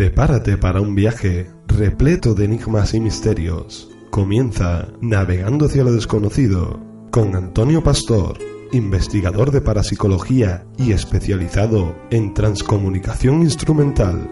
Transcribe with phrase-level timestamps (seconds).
[0.00, 3.90] Prepárate para un viaje repleto de enigmas y misterios.
[4.08, 6.80] Comienza Navegando hacia lo desconocido
[7.10, 8.38] con Antonio Pastor,
[8.72, 14.26] investigador de parapsicología y especializado en transcomunicación instrumental.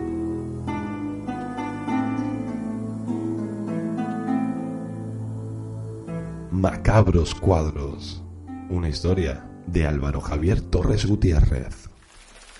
[6.50, 8.24] Macabros cuadros.
[8.70, 11.87] Una historia de Álvaro Javier Torres Gutiérrez.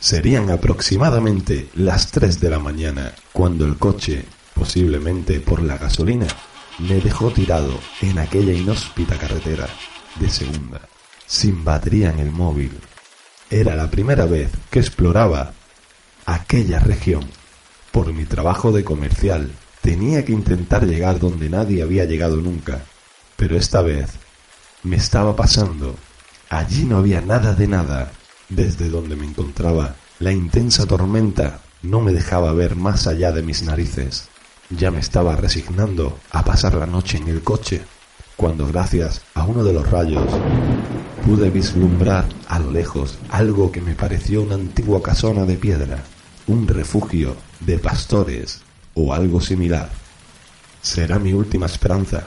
[0.00, 4.24] Serían aproximadamente las 3 de la mañana cuando el coche,
[4.54, 6.26] posiblemente por la gasolina,
[6.78, 9.66] me dejó tirado en aquella inhóspita carretera
[10.20, 10.80] de segunda,
[11.26, 12.78] sin batería en el móvil.
[13.50, 15.52] Era la primera vez que exploraba
[16.26, 17.28] aquella región.
[17.90, 22.82] Por mi trabajo de comercial tenía que intentar llegar donde nadie había llegado nunca,
[23.36, 24.10] pero esta vez
[24.84, 25.96] me estaba pasando.
[26.50, 28.12] Allí no había nada de nada.
[28.48, 33.62] Desde donde me encontraba, la intensa tormenta no me dejaba ver más allá de mis
[33.62, 34.28] narices.
[34.70, 37.82] Ya me estaba resignando a pasar la noche en el coche,
[38.36, 40.24] cuando gracias a uno de los rayos
[41.26, 46.04] pude vislumbrar a lo lejos algo que me pareció una antigua casona de piedra,
[46.46, 48.62] un refugio de pastores
[48.94, 49.90] o algo similar.
[50.80, 52.26] Será mi última esperanza,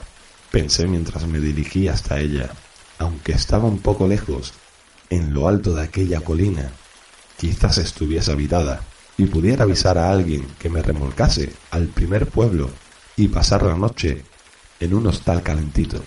[0.52, 2.50] pensé mientras me dirigía hasta ella,
[2.98, 4.52] aunque estaba un poco lejos,
[5.12, 6.72] en lo alto de aquella colina.
[7.36, 8.80] Quizás estuviese habitada
[9.18, 12.70] y pudiera avisar a alguien que me remolcase al primer pueblo
[13.14, 14.24] y pasar la noche
[14.80, 16.02] en un hostal calentito.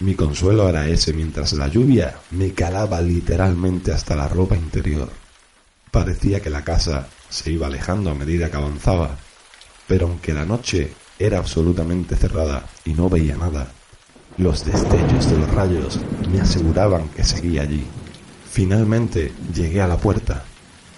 [0.00, 5.10] Mi consuelo era ese mientras la lluvia me calaba literalmente hasta la ropa interior.
[5.90, 9.18] Parecía que la casa se iba alejando a medida que avanzaba,
[9.86, 13.70] pero aunque la noche era absolutamente cerrada y no veía nada,
[14.38, 16.00] los destellos de los rayos
[16.32, 17.86] me aseguraban que seguía allí.
[18.52, 20.44] Finalmente llegué a la puerta.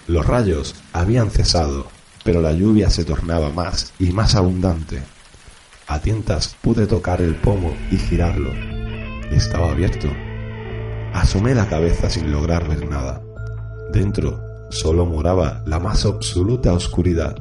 [0.07, 1.87] Los rayos habían cesado,
[2.25, 5.01] pero la lluvia se tornaba más y más abundante.
[5.87, 8.51] A tientas pude tocar el pomo y girarlo.
[9.31, 10.09] Estaba abierto.
[11.13, 13.23] Asomé la cabeza sin lograr ver nada.
[13.93, 14.37] Dentro
[14.69, 17.37] solo moraba la más absoluta oscuridad.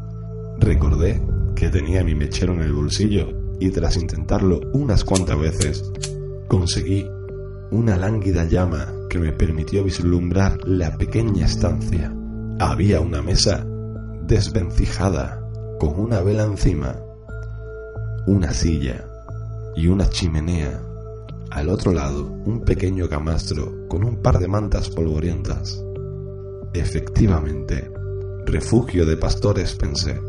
[0.61, 1.21] Recordé
[1.57, 5.91] que tenía mi mechero en el bolsillo y tras intentarlo unas cuantas veces,
[6.47, 7.05] conseguí
[7.73, 12.13] una lánguida llama que me permitió vislumbrar la pequeña estancia.
[12.59, 13.65] Había una mesa
[14.27, 15.41] desvencijada
[15.79, 16.97] con una vela encima,
[18.27, 19.07] una silla
[19.77, 20.83] y una chimenea.
[21.49, 25.81] Al otro lado, un pequeño camastro con un par de mantas polvorientas.
[26.73, 27.89] Efectivamente,
[28.47, 30.21] refugio de pastores, pensé.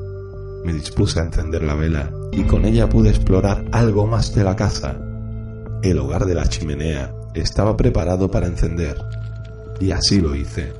[0.64, 4.56] Me dispuse a encender la vela y con ella pude explorar algo más de la
[4.56, 5.02] casa.
[5.82, 8.98] El hogar de la chimenea estaba preparado para encender,
[9.80, 10.74] y así lo hice.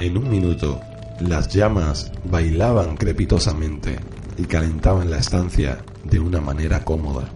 [0.00, 0.80] En un minuto,
[1.20, 3.98] las llamas bailaban crepitosamente
[4.36, 7.28] y calentaban la estancia de una manera cómoda.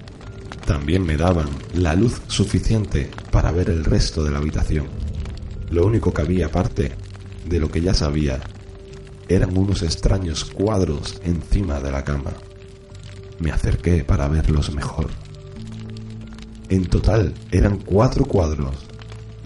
[0.67, 4.87] También me daban la luz suficiente para ver el resto de la habitación.
[5.71, 6.93] Lo único que había aparte
[7.47, 8.41] de lo que ya sabía
[9.29, 12.33] eran unos extraños cuadros encima de la cama.
[13.39, 15.09] Me acerqué para verlos mejor.
[16.71, 18.77] En total eran cuatro cuadros,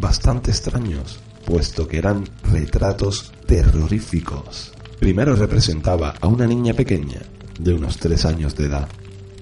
[0.01, 4.73] bastante extraños, puesto que eran retratos terroríficos.
[4.99, 7.21] Primero representaba a una niña pequeña,
[7.61, 8.89] de unos tres años de edad,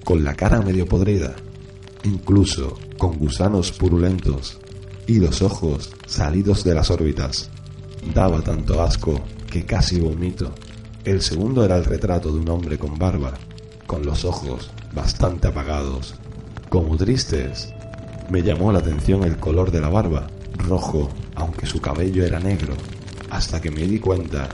[0.03, 1.35] con la cara medio podrida,
[2.03, 4.59] incluso con gusanos purulentos
[5.07, 7.49] y los ojos salidos de las órbitas.
[8.13, 10.53] Daba tanto asco que casi vomito.
[11.03, 13.33] El segundo era el retrato de un hombre con barba,
[13.87, 16.20] con los ojos bastante apagados
[16.71, 17.73] como tristes.
[18.29, 22.75] Me llamó la atención el color de la barba, rojo, aunque su cabello era negro,
[23.29, 24.47] hasta que me di cuenta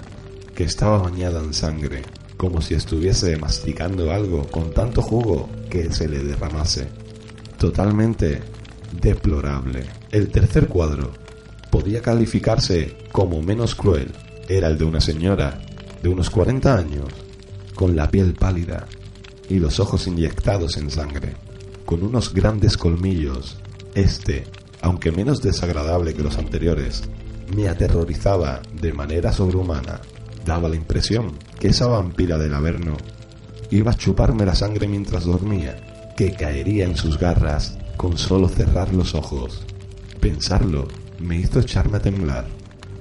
[0.55, 2.01] que estaba bañada en sangre,
[2.35, 6.87] como si estuviese masticando algo con tanto jugo que se le derramase.
[7.59, 8.41] Totalmente
[8.99, 9.85] deplorable.
[10.09, 11.11] El tercer cuadro
[11.69, 14.11] podía calificarse como menos cruel.
[14.49, 15.61] Era el de una señora
[16.01, 17.09] de unos 40 años,
[17.75, 18.87] con la piel pálida
[19.49, 21.46] y los ojos inyectados en sangre
[21.87, 23.57] con unos grandes colmillos.
[23.95, 24.43] Este,
[24.81, 27.03] aunque menos desagradable que los anteriores,
[27.55, 30.01] me aterrorizaba de manera sobrehumana.
[30.45, 32.97] Daba la impresión que esa vampira del Averno
[33.71, 38.93] iba a chuparme la sangre mientras dormía, que caería en sus garras con solo cerrar
[38.93, 39.63] los ojos.
[40.19, 40.89] Pensarlo
[41.19, 42.47] me hizo echarme a temblar.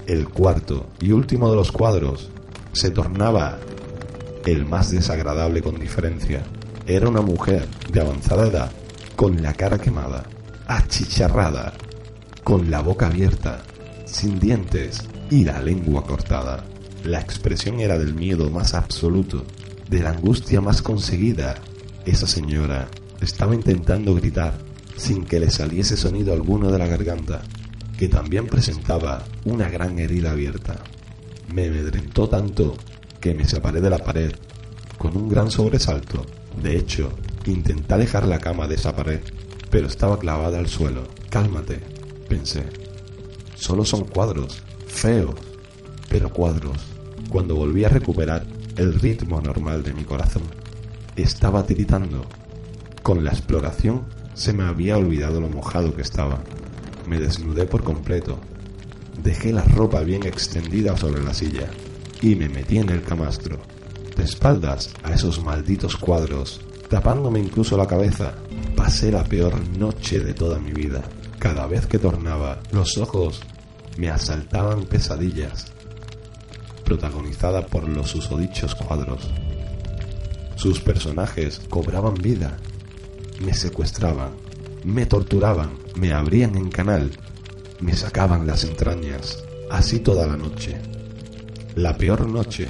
[0.07, 2.31] El cuarto y último de los cuadros
[2.73, 3.59] se tornaba
[4.45, 6.45] el más desagradable con diferencia.
[6.89, 8.73] Era una mujer de avanzada edad,
[9.17, 10.25] con la cara quemada,
[10.69, 11.73] achicharrada,
[12.45, 13.63] con la boca abierta,
[14.05, 16.65] sin dientes y la lengua cortada.
[17.03, 19.45] La expresión era del miedo más absoluto.
[19.91, 21.57] de la angustia más conseguida.
[22.05, 22.89] Esa señora
[23.21, 24.55] estaba intentando gritar
[24.97, 27.43] sin que le saliese sonido alguno de la garganta,
[27.97, 30.83] que también presentaba una gran herida abierta.
[31.53, 32.77] Me amedrentó tanto
[33.21, 34.33] que me separé de la pared
[34.99, 36.27] con un gran sobresalto.
[36.63, 37.11] De hecho,
[37.47, 39.21] intenté alejar la cama de esa pared,
[39.71, 41.03] pero estaba clavada al suelo.
[41.31, 41.81] Cálmate,
[42.29, 42.65] pensé.
[43.55, 45.35] Solo son cuadros, feos,
[46.09, 46.79] pero cuadros.
[47.29, 50.43] Cuando volví a recuperar el ritmo normal de mi corazón,
[51.17, 52.25] estaba tiritando.
[53.03, 54.03] Con la exploración
[54.35, 56.41] se me había olvidado lo mojado que estaba.
[57.09, 58.39] Me desnudé por completo.
[59.23, 61.69] Dejé la ropa bien extendida sobre la silla
[62.21, 63.59] y me metí en el camastro,
[64.17, 68.35] de espaldas a esos malditos cuadros, tapándome incluso la cabeza.
[68.75, 71.03] Pasé la peor noche de toda mi vida.
[71.39, 73.41] Cada vez que tornaba los ojos,
[73.97, 75.73] me asaltaban pesadillas,
[76.85, 79.29] protagonizada por los susodichos cuadros.
[80.57, 82.57] Sus personajes cobraban vida,
[83.41, 84.31] me secuestraban,
[84.85, 87.11] me torturaban, me abrían en canal,
[87.81, 90.81] me sacaban las entrañas, así toda la noche.
[91.75, 92.69] La peor noche,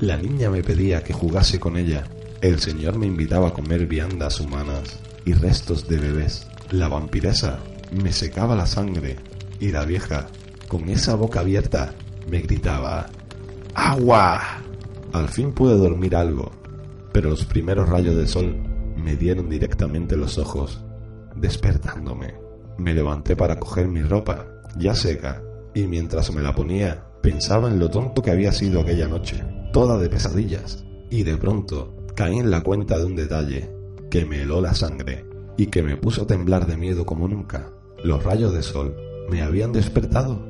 [0.00, 2.04] la niña me pedía que jugase con ella.
[2.40, 6.46] El señor me invitaba a comer viandas humanas y restos de bebés.
[6.70, 7.60] La vampiresa
[7.92, 9.16] me secaba la sangre
[9.58, 10.26] y la vieja,
[10.68, 11.94] con esa boca abierta,
[12.28, 13.06] me gritaba
[13.74, 14.40] ¡Agua!
[15.12, 16.50] Al fin pude dormir algo,
[17.12, 18.56] pero los primeros rayos de sol
[18.96, 20.82] me dieron directamente los ojos,
[21.36, 22.34] despertándome.
[22.78, 24.46] Me levanté para coger mi ropa,
[24.76, 25.42] ya seca,
[25.74, 29.42] y mientras me la ponía, Pensaba en lo tonto que había sido aquella noche,
[29.76, 33.70] toda de pesadillas, y de pronto caí en la cuenta de un detalle
[34.08, 35.26] que me heló la sangre
[35.58, 37.68] y que me puso a temblar de miedo como nunca.
[38.02, 38.96] Los rayos de sol
[39.28, 40.42] me habían despertado.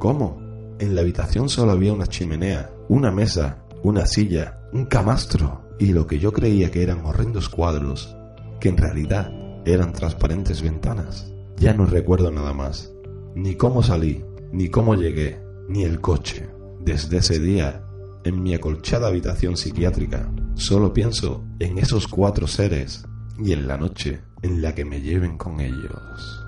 [0.00, 0.40] ¿Cómo?
[0.80, 6.08] En la habitación solo había una chimenea, una mesa, una silla, un camastro y lo
[6.08, 8.16] que yo creía que eran horrendos cuadros,
[8.58, 9.30] que en realidad
[9.64, 11.32] eran transparentes ventanas.
[11.56, 12.92] Ya no recuerdo nada más,
[13.36, 16.48] ni cómo salí, ni cómo llegué, ni el coche.
[16.80, 17.84] Desde ese día,
[18.24, 23.04] en mi acolchada habitación psiquiátrica, solo pienso en esos cuatro seres
[23.38, 26.42] y en la noche en la que me lleven con ellos.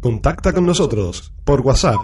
[0.00, 2.00] Contacta con nosotros por WhatsApp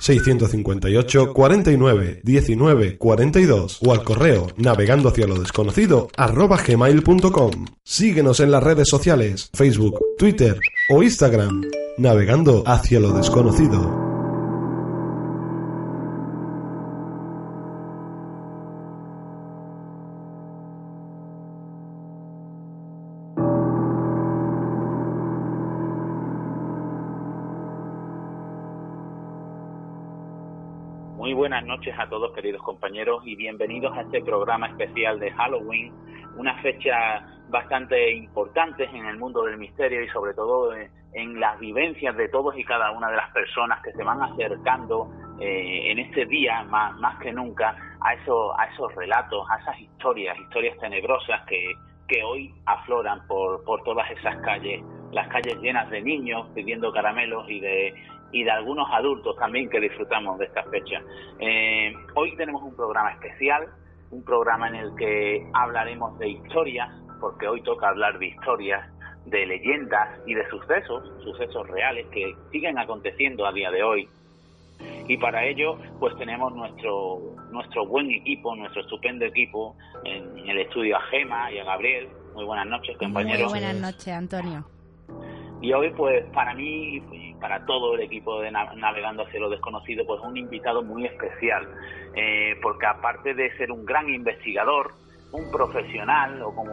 [0.00, 7.66] 658 49 19 42 o al correo navegando hacia lo desconocido gmail.com.
[7.82, 10.58] Síguenos en las redes sociales, Facebook, Twitter
[10.90, 11.62] o Instagram,
[12.00, 13.99] navegando hacia lo desconocido.
[31.80, 35.90] Noches a todos queridos compañeros y bienvenidos a este programa especial de Halloween,
[36.36, 42.14] una fecha bastante importante en el mundo del misterio y sobre todo en las vivencias
[42.18, 45.10] de todos y cada una de las personas que se van acercando
[45.40, 49.80] eh, en este día más, más que nunca a esos, a esos relatos, a esas
[49.80, 51.64] historias, historias tenebrosas que,
[52.06, 54.82] que hoy afloran por, por todas esas calles,
[55.12, 57.94] las calles llenas de niños pidiendo caramelos y de,
[58.32, 61.02] y de algunos adultos también que disfrutamos de esta fecha.
[61.38, 63.68] Eh, hoy tenemos un programa especial,
[64.10, 68.88] un programa en el que hablaremos de historias, porque hoy toca hablar de historias,
[69.26, 74.08] de leyendas y de sucesos, sucesos reales que siguen aconteciendo a día de hoy.
[75.08, 77.18] Y para ello, pues tenemos nuestro,
[77.50, 82.08] nuestro buen equipo, nuestro estupendo equipo en, el estudio a Gema y a Gabriel.
[82.34, 83.50] Muy buenas noches, compañeros.
[83.50, 84.64] Muy buenas noches, Antonio.
[85.60, 90.06] Y hoy, pues para mí y para todo el equipo de Navegando hacia lo desconocido,
[90.06, 91.68] pues un invitado muy especial,
[92.14, 94.94] eh, porque aparte de ser un gran investigador,
[95.32, 96.72] un profesional, o como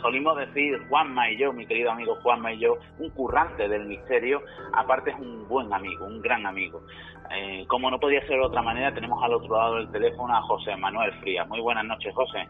[0.00, 4.42] solimos decir Juanma y yo, mi querido amigo Juanma y yo, un currante del misterio,
[4.72, 6.80] aparte es un buen amigo, un gran amigo.
[7.30, 10.42] Eh, como no podía ser de otra manera, tenemos al otro lado del teléfono a
[10.42, 11.46] José Manuel Frías.
[11.48, 12.48] Muy buenas noches, José.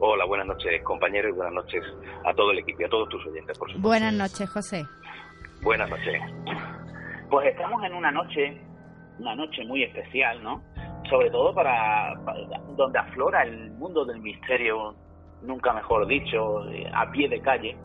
[0.00, 1.82] Hola, buenas noches, compañero, y buenas noches
[2.24, 3.88] a todo el equipo y a todos tus oyentes, por supuesto.
[3.88, 4.86] Buenas noches, José.
[5.62, 6.22] Buenas noches.
[7.30, 8.60] Pues estamos en una noche,
[9.18, 10.62] una noche muy especial, ¿no?
[11.10, 12.14] Sobre todo para,
[12.76, 14.94] donde aflora el mundo del misterio,
[15.42, 16.62] nunca mejor dicho,
[16.94, 17.76] a pie de calle,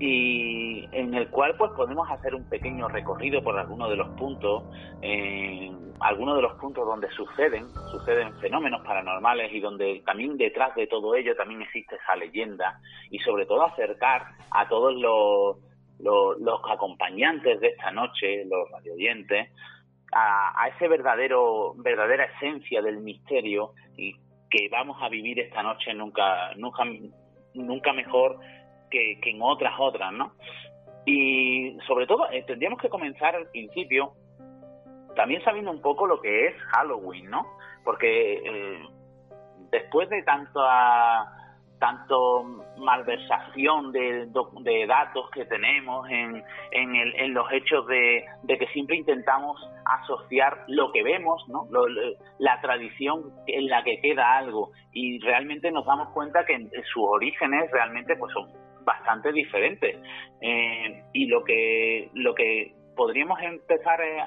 [0.00, 4.64] y en el cual pues podemos hacer un pequeño recorrido por algunos de los puntos,
[5.02, 10.88] eh, algunos de los puntos donde suceden, suceden fenómenos paranormales y donde también detrás de
[10.88, 12.80] todo ello también existe esa leyenda
[13.10, 15.58] y sobre todo acercar a todos los
[16.04, 19.50] los, acompañantes de esta noche, los radioyentes,
[20.12, 24.14] a, ese verdadero, verdadera esencia del misterio y
[24.50, 26.84] que vamos a vivir esta noche nunca, nunca,
[27.54, 28.38] nunca mejor
[28.90, 30.32] que, en otras otras, ¿no?
[31.06, 34.12] Y sobre todo eh, tendríamos que comenzar al principio
[35.16, 37.46] también sabiendo un poco lo que es Halloween, ¿no?
[37.84, 38.82] Porque eh,
[39.70, 41.43] después de tanta
[41.78, 42.44] tanto
[42.78, 48.96] malversación de, de, datos que tenemos en, en, el, en los hechos de, que siempre
[48.96, 51.66] intentamos asociar lo que vemos, ¿no?
[52.38, 57.70] la tradición en la que queda algo y realmente nos damos cuenta que sus orígenes
[57.70, 58.48] realmente pues son
[58.84, 59.96] bastante diferentes
[60.40, 64.18] eh, y lo que lo que podríamos empezar eh,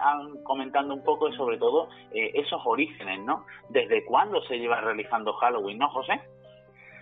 [0.43, 3.45] comentando un poco sobre todo eh, esos orígenes, ¿no?
[3.69, 6.19] ¿Desde cuándo se lleva realizando Halloween, no, José?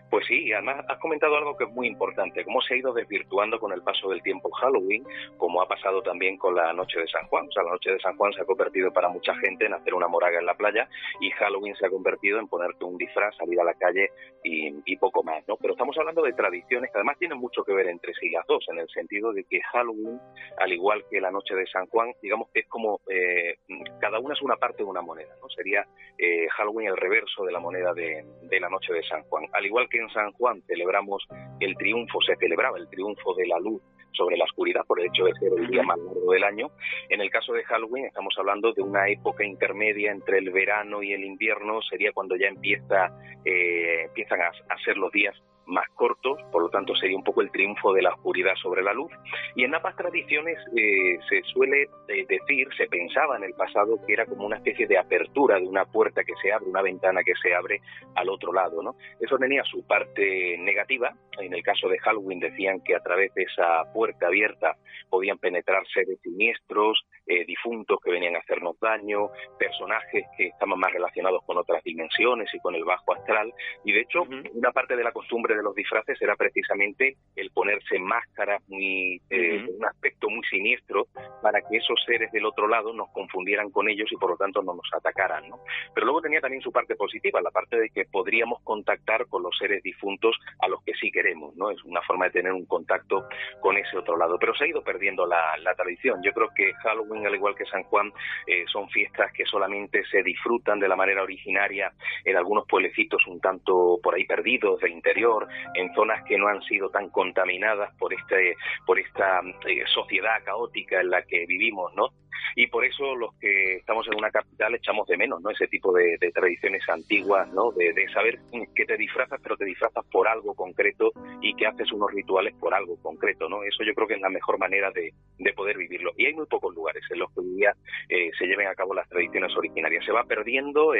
[0.09, 3.59] Pues sí, además has comentado algo que es muy importante, cómo se ha ido desvirtuando
[3.59, 5.03] con el paso del tiempo Halloween,
[5.37, 7.47] como ha pasado también con la noche de San Juan.
[7.47, 9.93] O sea, la noche de San Juan se ha convertido para mucha gente en hacer
[9.93, 10.87] una moraga en la playa
[11.19, 14.09] y Halloween se ha convertido en ponerte un disfraz, salir a la calle
[14.43, 15.57] y, poco más, ¿no?
[15.57, 18.63] Pero estamos hablando de tradiciones que además tienen mucho que ver entre sí las dos,
[18.69, 20.19] en el sentido de que Halloween,
[20.57, 23.55] al igual que la noche de San Juan, digamos que es como eh,
[23.99, 25.49] cada una es una parte de una moneda, ¿no?
[25.49, 25.85] Sería
[26.17, 29.47] eh, Halloween el reverso de la moneda de, de la noche de San Juan.
[29.51, 31.25] Al igual que en San Juan celebramos
[31.59, 35.25] el triunfo, se celebraba el triunfo de la luz sobre la oscuridad por el hecho
[35.25, 36.71] de ser el día más largo del año.
[37.09, 41.13] En el caso de Halloween estamos hablando de una época intermedia entre el verano y
[41.13, 43.11] el invierno, sería cuando ya empieza,
[43.43, 45.35] eh, empiezan a, a ser los días
[45.67, 48.93] más cortos, por lo tanto sería un poco el triunfo de la oscuridad sobre la
[48.93, 49.11] luz.
[49.55, 54.13] Y en ambas tradiciones eh, se suele eh, decir, se pensaba en el pasado que
[54.13, 57.33] era como una especie de apertura de una puerta que se abre, una ventana que
[57.41, 57.81] se abre
[58.15, 58.95] al otro lado, ¿no?
[59.19, 61.13] Eso tenía su parte negativa.
[61.39, 64.77] En el caso de Halloween decían que a través de esa puerta abierta
[65.09, 70.91] podían penetrar seres siniestros, eh, difuntos que venían a hacernos daño, personajes que estaban más
[70.91, 73.53] relacionados con otras dimensiones y con el bajo astral.
[73.83, 77.99] Y de hecho, una parte de la costumbre de los disfraces era precisamente el ponerse
[77.99, 81.07] máscaras muy, eh, un aspecto muy siniestro
[81.41, 84.61] para que esos seres del otro lado nos confundieran con ellos y por lo tanto
[84.61, 85.59] no nos atacaran, ¿no?
[85.93, 89.55] Pero luego tenía también su parte positiva, la parte de que podríamos contactar con los
[89.57, 91.71] seres difuntos a los que sí queremos, ¿no?
[91.71, 93.27] Es una forma de tener un contacto
[93.61, 94.37] con ese otro lado.
[94.39, 96.21] Pero se ha ido perdiendo la, tradición.
[96.23, 98.11] Yo creo que Halloween, al igual que San Juan,
[98.47, 101.91] eh, son fiestas que solamente se disfrutan de la manera originaria
[102.23, 106.61] en algunos pueblecitos un tanto por ahí perdidos del interior, en zonas que no han
[106.63, 112.09] sido tan contaminadas por este por esta eh, sociedad caótica en la que vivimos, ¿no?
[112.55, 115.91] y por eso los que estamos en una capital echamos de menos no ese tipo
[115.93, 118.39] de, tradiciones antiguas no de, saber
[118.73, 121.11] que te disfrazas pero te disfrazas por algo concreto
[121.45, 124.29] y que haces unos rituales por algo concreto no eso yo creo que es la
[124.29, 125.13] mejor manera de,
[125.55, 126.11] poder vivirlo.
[126.17, 127.73] Y hay muy pocos lugares en los que hoy día
[128.09, 130.03] eh, se lleven a cabo las tradiciones originarias.
[130.03, 130.93] Se va perdiendo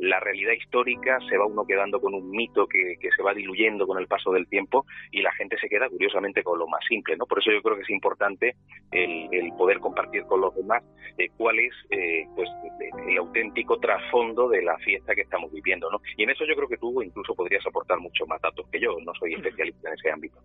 [0.00, 3.98] la realidad histórica se va uno quedando con un mito que, se va diluyendo con
[3.98, 7.26] el paso del tiempo y la gente se queda curiosamente con lo más simple no
[7.26, 8.56] por eso yo creo que es importante
[8.90, 10.82] el, el poder compartir con los demás
[11.18, 12.48] eh, cuál es eh, pues
[13.06, 16.00] el auténtico trasfondo de la fiesta que estamos viviendo ¿no?
[16.16, 18.96] y en eso yo creo que tú incluso podrías aportar mucho más datos que yo
[19.04, 20.38] no soy especialista en ese ámbito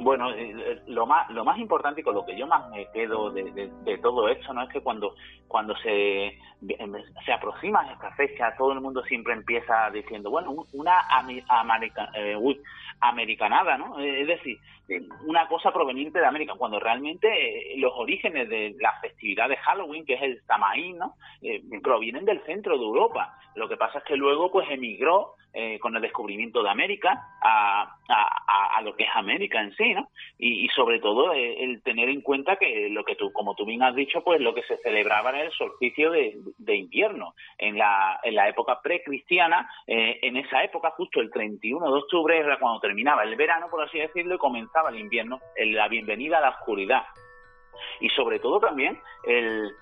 [0.00, 3.30] bueno, eh, lo más lo más importante y con lo que yo más me quedo
[3.30, 5.14] de, todo esto no es que cuando
[5.46, 6.38] cuando se
[7.24, 12.10] se aproxima esta fecha todo el mundo siempre empieza diciendo bueno una america,
[13.00, 13.98] americanada, ¿no?
[13.98, 14.58] Es decir,
[15.24, 20.04] una cosa proveniente de América, cuando realmente eh, los orígenes de la festividad de Halloween,
[20.04, 21.14] que es el Samaín, ¿no?
[21.40, 23.34] Eh, provienen del centro de Europa.
[23.54, 27.96] Lo que pasa es que luego pues emigró eh, con el descubrimiento de América a,
[28.08, 30.08] a, lo que es América en sí, ¿no?
[30.38, 33.82] Y, sobre todo eh, el tener en cuenta que lo que tú, como tú bien
[33.82, 37.34] has dicho, pues lo que se celebraba era el solsticio de, invierno.
[37.58, 42.38] En la, en la época precristiana, eh, en esa época, justo el 31 de octubre
[42.38, 46.42] era cuando terminaba el verano, por así decirlo, y comenzaba el invierno, la bienvenida a
[46.42, 47.02] la oscuridad.
[48.00, 49.72] Y sobre todo también el,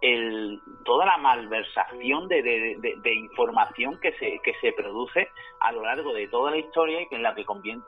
[0.00, 5.28] el, toda la malversación de, de, información que se, que se produce
[5.60, 7.44] a lo largo de toda la historia y que en la que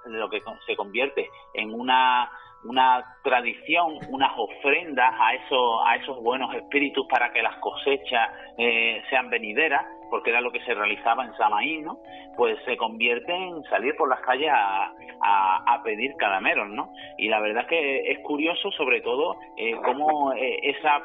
[0.07, 2.31] lo que se convierte en una
[2.65, 9.03] una tradición, unas ofrendas a esos, a esos buenos espíritus para que las cosechas eh,
[9.09, 11.99] sean venideras, porque era lo que se realizaba en Samaín, ¿no?
[12.37, 16.93] Pues se convierte en salir por las calles a, a, pedir caramelos, ¿no?
[17.17, 21.03] Y la verdad que es curioso, sobre todo, eh, cómo eh, esa,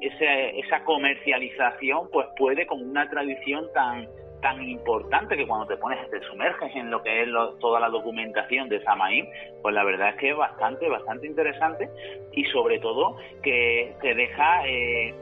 [0.00, 4.06] esa, esa comercialización pues puede con una tradición tan
[4.42, 7.28] tan importante que cuando te pones, te sumerges en lo que es
[7.60, 9.26] toda la documentación de Samaín,
[9.62, 11.88] pues la verdad es que es bastante, bastante interesante
[12.32, 15.14] y sobre todo que te deja eh,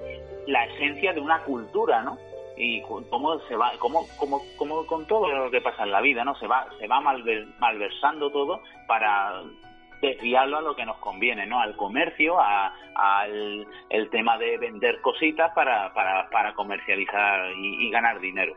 [0.46, 2.18] la esencia de una cultura, ¿no?
[2.56, 6.24] y cómo se va, cómo, cómo, cómo con todo lo que pasa en la vida,
[6.24, 6.34] ¿no?
[6.34, 9.40] Se va, se va malversando todo para
[10.02, 11.60] desviarlo a lo que nos conviene, ¿no?
[11.60, 18.54] Al comercio, al el tema de vender cositas para, para, para comercializar y, ganar dinero.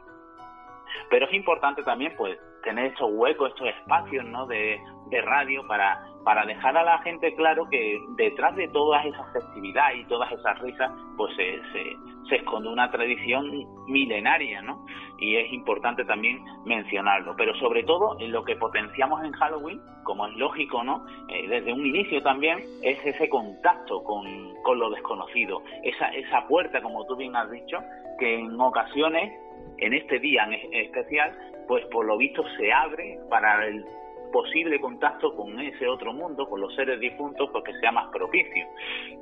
[1.09, 4.45] Pero es importante también, pues, tener estos huecos, estos espacios, ¿no?
[4.47, 9.31] De, de radio para, para dejar a la gente claro que detrás de todas esas
[9.33, 13.45] festividades y todas esas risas, pues se, se, esconde una tradición
[13.87, 14.83] milenaria, ¿no?
[15.19, 17.35] Y es importante también mencionarlo.
[17.37, 21.05] Pero sobre todo, en lo que potenciamos en Halloween, como es lógico, ¿no?
[21.29, 24.25] Eh, desde un inicio también, es ese contacto con,
[24.63, 27.77] con lo desconocido, esa, esa puerta, como tú bien has dicho,
[28.17, 29.31] que en ocasiones,
[29.77, 31.37] en este día en especial,
[31.67, 33.85] pues por lo visto se abre para el
[34.33, 38.67] posible contacto con ese otro mundo, con los seres difuntos, porque sea más propicio.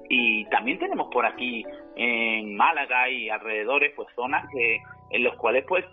[0.10, 1.64] Y también tenemos por aquí
[1.96, 4.82] en Málaga y alrededores, pues zonas que
[5.12, 5.86] en los cuales pues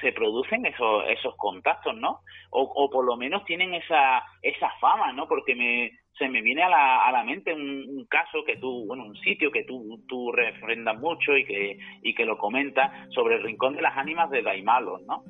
[0.00, 2.20] se producen esos esos contactos, ¿no?
[2.50, 5.26] O, por lo menos tienen esa esa fama, ¿no?
[5.28, 9.04] Porque me se me viene a la, a la mente un, caso que tú, bueno,
[9.04, 13.42] un sitio que tú, tú refrendas mucho y que, y que lo comentas sobre el
[13.42, 15.24] Rincón de las Ánimas de Daimalos, ¿no?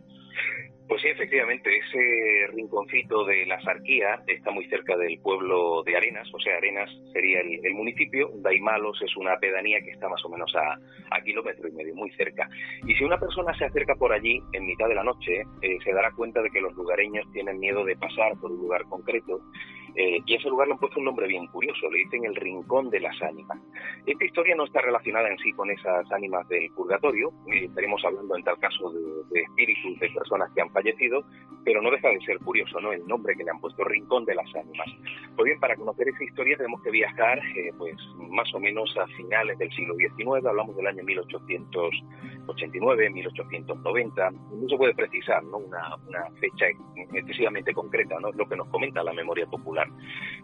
[0.87, 6.29] Pues sí, efectivamente, ese rinconcito de la Sarquía está muy cerca del pueblo de Arenas,
[6.31, 10.55] o sea, Arenas sería el, municipio, Daimalos es una pedanía que está más o menos
[10.55, 10.79] a,
[11.17, 12.51] a, kilómetro y medio, muy cerca.
[12.87, 15.93] Y si una persona se acerca por allí en mitad de la noche, eh, se
[15.93, 19.41] dará cuenta de que los lugareños tienen miedo de pasar por un lugar concreto
[19.97, 22.89] eh, y ese lugar le han puesto un nombre bien curioso, le dicen el Rincón
[22.91, 23.59] de las Ánimas.
[24.07, 28.43] Esta historia no está relacionada en sí con esas ánimas del purgatorio, estaremos hablando en
[28.43, 28.93] tal caso
[29.31, 31.25] de, espíritus de personas que han fallecido,
[31.65, 32.93] pero no deja de ser curioso ¿no?
[32.93, 34.89] el nombre que le han puesto, Rincón de las Ánimas.
[35.37, 37.95] Pues bien, para conocer esa historia tenemos que viajar eh, pues
[38.31, 44.77] más o menos a finales del siglo XIX, hablamos del año 1889, 1890, no se
[44.77, 45.59] puede precisar ¿no?
[45.59, 45.97] una
[46.41, 46.67] fecha
[47.13, 48.33] excesivamente concreta, ¿no?
[48.33, 49.84] lo que nos comenta la memoria popular.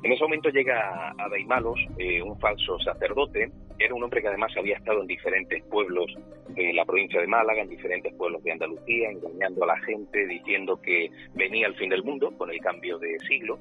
[0.03, 4.53] En ese momento llega a Daimalos eh, un falso sacerdote, era un hombre que además
[4.57, 6.15] había estado en diferentes pueblos
[6.49, 10.81] de la provincia de Málaga, en diferentes pueblos de Andalucía, engañando a la gente, diciendo
[10.81, 13.59] que venía el fin del mundo con el cambio de siglo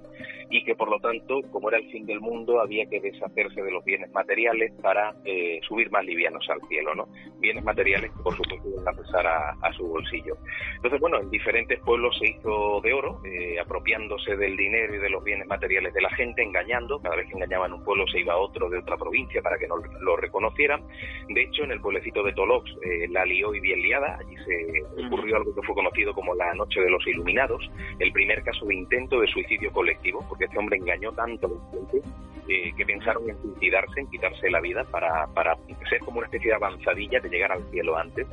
[0.49, 3.71] y que por lo tanto, como era el fin del mundo, había que deshacerse de
[3.71, 7.07] los bienes materiales para eh, subir más livianos al cielo, ¿no?
[7.39, 10.35] Bienes materiales que por supuesto iban a pesar a, su bolsillo.
[10.77, 15.09] Entonces, bueno, en diferentes pueblos se hizo de oro, eh, apropiándose del dinero y de
[15.09, 16.99] los bienes materiales de la gente, engañando.
[16.99, 19.67] Cada vez que engañaban un pueblo se iba a otro de otra provincia para que
[19.67, 20.81] no lo reconocieran.
[21.27, 24.17] De hecho, en el pueblecito de Tolox eh, la lió y bien liada.
[24.19, 28.43] Allí se ocurrió algo que fue conocido como la Noche de los Iluminados, el primer
[28.43, 32.01] caso de intento de suicidio colectivo, porque este hombre engañó tanto a la gente
[32.47, 35.55] eh, que pensaron en suicidarse, en quitarse la vida para, para
[35.87, 38.27] ser como una especie de avanzadilla de llegar al cielo antes.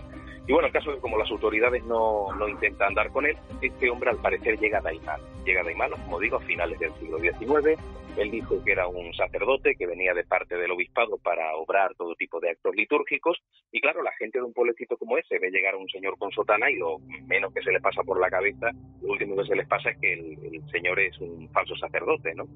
[0.47, 3.37] Y bueno, el caso es que como las autoridades no, no intentan dar con él,
[3.61, 5.21] este hombre al parecer llega a Daimán.
[5.45, 7.81] Llega a Daimán, como digo, a finales del siglo XIX.
[8.17, 12.15] Él dijo que era un sacerdote que venía de parte del obispado para obrar todo
[12.15, 13.37] tipo de actos litúrgicos.
[13.73, 16.31] Y claro, la gente de un pueblecito como ese ve llegar a un señor con
[16.31, 18.71] sotana y lo menos que se le pasa por la cabeza,
[19.03, 22.35] lo último que se les pasa es que el, el señor es un falso sacerdote,
[22.37, 22.47] ¿no?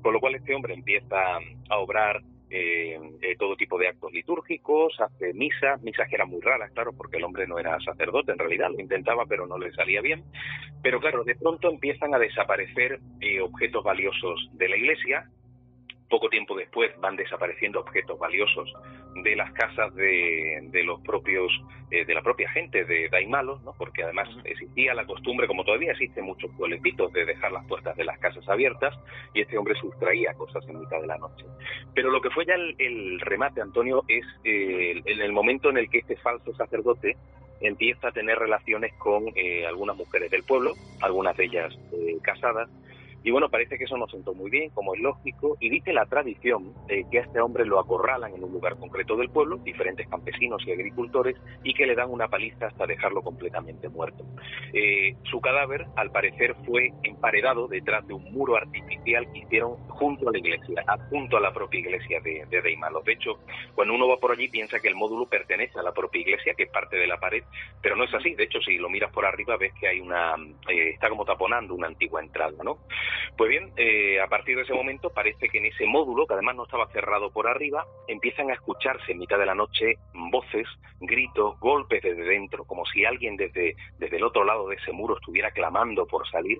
[0.00, 1.16] Con lo cual este hombre empieza
[1.68, 6.40] a obrar eh, eh, todo tipo de actos litúrgicos, hace misas, misas que eran muy
[6.40, 9.72] raras, claro, porque el hombre no era sacerdote en realidad, lo intentaba pero no le
[9.72, 10.24] salía bien.
[10.82, 15.28] Pero claro, de pronto empiezan a desaparecer eh, objetos valiosos de la iglesia,
[16.10, 18.70] poco tiempo después van desapareciendo objetos valiosos
[19.14, 21.50] de las casas de, los propios
[21.90, 23.74] eh, de la propia gente de Daimalos, ¿no?
[23.78, 28.04] porque además existía la costumbre, como todavía existen muchos pueblecitos, de dejar las puertas de
[28.04, 28.94] las casas abiertas
[29.32, 31.44] y este hombre sustraía cosas en mitad de la noche.
[31.94, 35.88] Pero lo que fue ya el, remate, Antonio, es eh, en el momento en el
[35.88, 37.16] que este falso sacerdote
[37.60, 41.78] empieza a tener relaciones con eh, algunas mujeres del pueblo, algunas de ellas
[42.22, 42.68] casadas,
[43.22, 46.06] y bueno, parece que eso no sentó muy bien, como es lógico, y dice la
[46.06, 46.74] tradición
[47.10, 50.72] que a este hombre lo acorralan en un lugar concreto del pueblo, diferentes campesinos y
[50.72, 54.24] agricultores, y que le dan una paliza hasta dejarlo completamente muerto.
[54.72, 60.28] Eh, su cadáver, al parecer, fue emparedado detrás de un muro artificial que hicieron junto
[60.28, 63.04] a la iglesia, junto a la propia iglesia de, de Deimalos.
[63.04, 63.40] De hecho,
[63.74, 66.64] cuando uno va por allí piensa que el módulo pertenece a la propia iglesia, que
[66.64, 67.42] es parte de la pared,
[67.82, 68.34] pero no es así.
[68.34, 70.34] De hecho, si lo miras por arriba ves que hay una,
[70.68, 72.78] eh, está como taponando una antigua entrada, ¿no?
[73.36, 76.56] Pues bien, eh, a partir de ese momento parece que en ese módulo, que además
[76.56, 80.66] no estaba cerrado por arriba, empiezan a escucharse en mitad de la noche voces,
[81.00, 85.16] gritos, golpes desde dentro, como si alguien desde, desde el otro lado de ese muro
[85.16, 86.58] estuviera clamando por salir.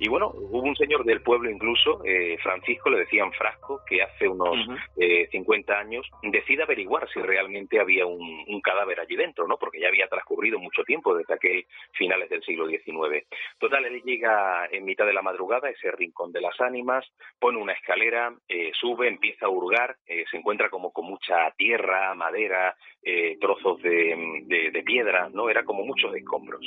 [0.00, 4.28] Y bueno, hubo un señor del pueblo incluso, eh, Francisco, le decían Frasco, que hace
[4.28, 4.56] unos
[5.32, 9.56] 50 eh, años decide averiguar si realmente había un, un, cadáver allí dentro, ¿no?
[9.56, 13.26] Porque ya había transcurrido mucho tiempo desde aquel finales del siglo XIX.
[13.58, 17.04] Total, él llega en mitad de la madrugada, ese rincón de las ánimas,
[17.38, 22.76] pone una escalera, eh, sube, empieza a hurgar, se encuentra como con mucha tierra, madera,
[23.40, 25.48] trozos de, de, de, piedra, ¿no?
[25.48, 26.60] Era como muchos escombros.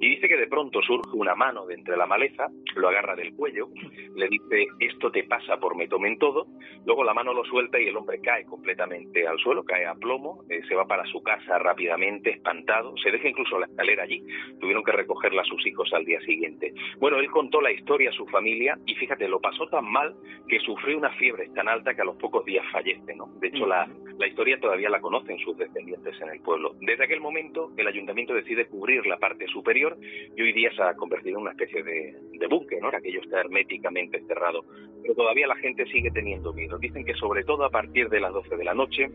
[0.00, 3.34] Y dice que de pronto surge una mano de entre la maleza, lo agarra del
[3.34, 3.68] cuello,
[4.16, 6.46] le dice, esto te pasa por me tomen todo,
[6.84, 10.44] luego la mano lo suelta y el hombre cae completamente al suelo, cae a plomo,
[10.48, 14.22] eh, se va para su casa rápidamente, espantado, se deja incluso la escalera allí,
[14.60, 16.72] tuvieron que recogerla a sus hijos al día siguiente.
[16.98, 20.14] Bueno, él contó la historia a su familia y fíjate, lo pasó tan mal
[20.48, 23.26] que sufrió una fiebre tan alta que a los pocos días fallece, ¿no?
[23.40, 26.74] De hecho, la, la historia todavía la conocen sus en el pueblo.
[26.80, 29.96] Desde aquel momento, el ayuntamiento decide cubrir la parte superior
[30.36, 32.88] y hoy día se ha convertido en una especie de, de búnker, ¿no?
[32.88, 34.64] Aquello está herméticamente cerrado.
[35.02, 36.78] Pero todavía la gente sigue teniendo miedo.
[36.78, 39.10] Dicen que sobre todo a partir de las 12 de la noche,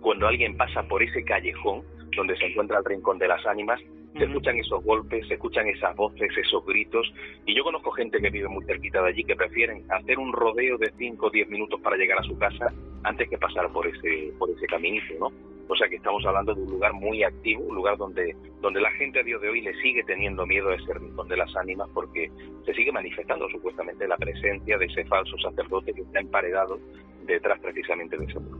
[0.00, 1.82] cuando alguien pasa por ese callejón
[2.16, 3.80] donde se encuentra el rincón de las ánimas,
[4.16, 7.12] se escuchan esos golpes, se escuchan esas voces, esos gritos.
[7.44, 10.78] Y yo conozco gente que vive muy cerquita de allí que prefieren hacer un rodeo
[10.78, 14.32] de 5 o 10 minutos para llegar a su casa antes que pasar por ese,
[14.38, 15.55] por ese caminito, ¿no?
[15.68, 18.90] O sea que estamos hablando de un lugar muy activo, un lugar donde, donde la
[18.92, 21.88] gente a día de hoy le sigue teniendo miedo a ese rincón de las ánimas
[21.92, 22.30] porque
[22.64, 26.78] se sigue manifestando supuestamente la presencia de ese falso sacerdote que está emparedado
[27.24, 28.58] detrás precisamente de ese muro.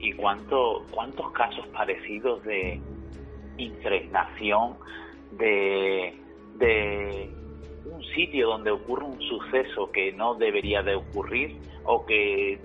[0.00, 2.80] ¿Y cuánto, cuántos casos parecidos de
[3.58, 4.76] impregnación
[5.32, 6.14] de,
[6.56, 7.30] de
[7.84, 12.58] un sitio donde ocurre un suceso que no debería de ocurrir o que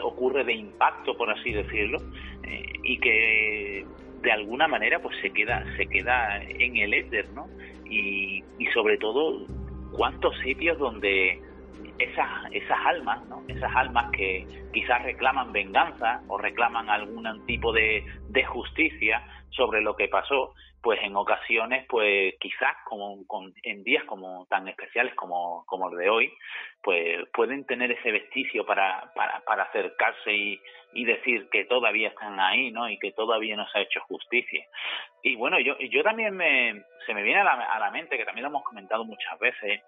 [0.00, 1.98] ocurre de impacto, por así decirlo,
[2.42, 3.86] eh, y que
[4.22, 7.46] de alguna manera pues se queda se queda en el éter, ¿no?
[7.88, 9.46] Y, y sobre todo
[9.92, 11.40] cuántos sitios donde
[11.98, 13.42] esas esas almas, ¿no?
[13.48, 19.22] Esas almas que quizás reclaman venganza o reclaman algún tipo de, de justicia
[19.56, 23.24] sobre lo que pasó, pues en ocasiones, pues quizás como
[23.62, 26.32] en días como tan especiales como, como el de hoy,
[26.82, 30.60] pues pueden tener ese vestigio para, para, para acercarse y,
[30.92, 32.88] y decir que todavía están ahí, ¿no?
[32.88, 34.64] Y que todavía no se ha hecho justicia.
[35.22, 38.24] Y bueno, yo, yo también me, se me viene a la, a la mente, que
[38.24, 39.82] también lo hemos comentado muchas veces,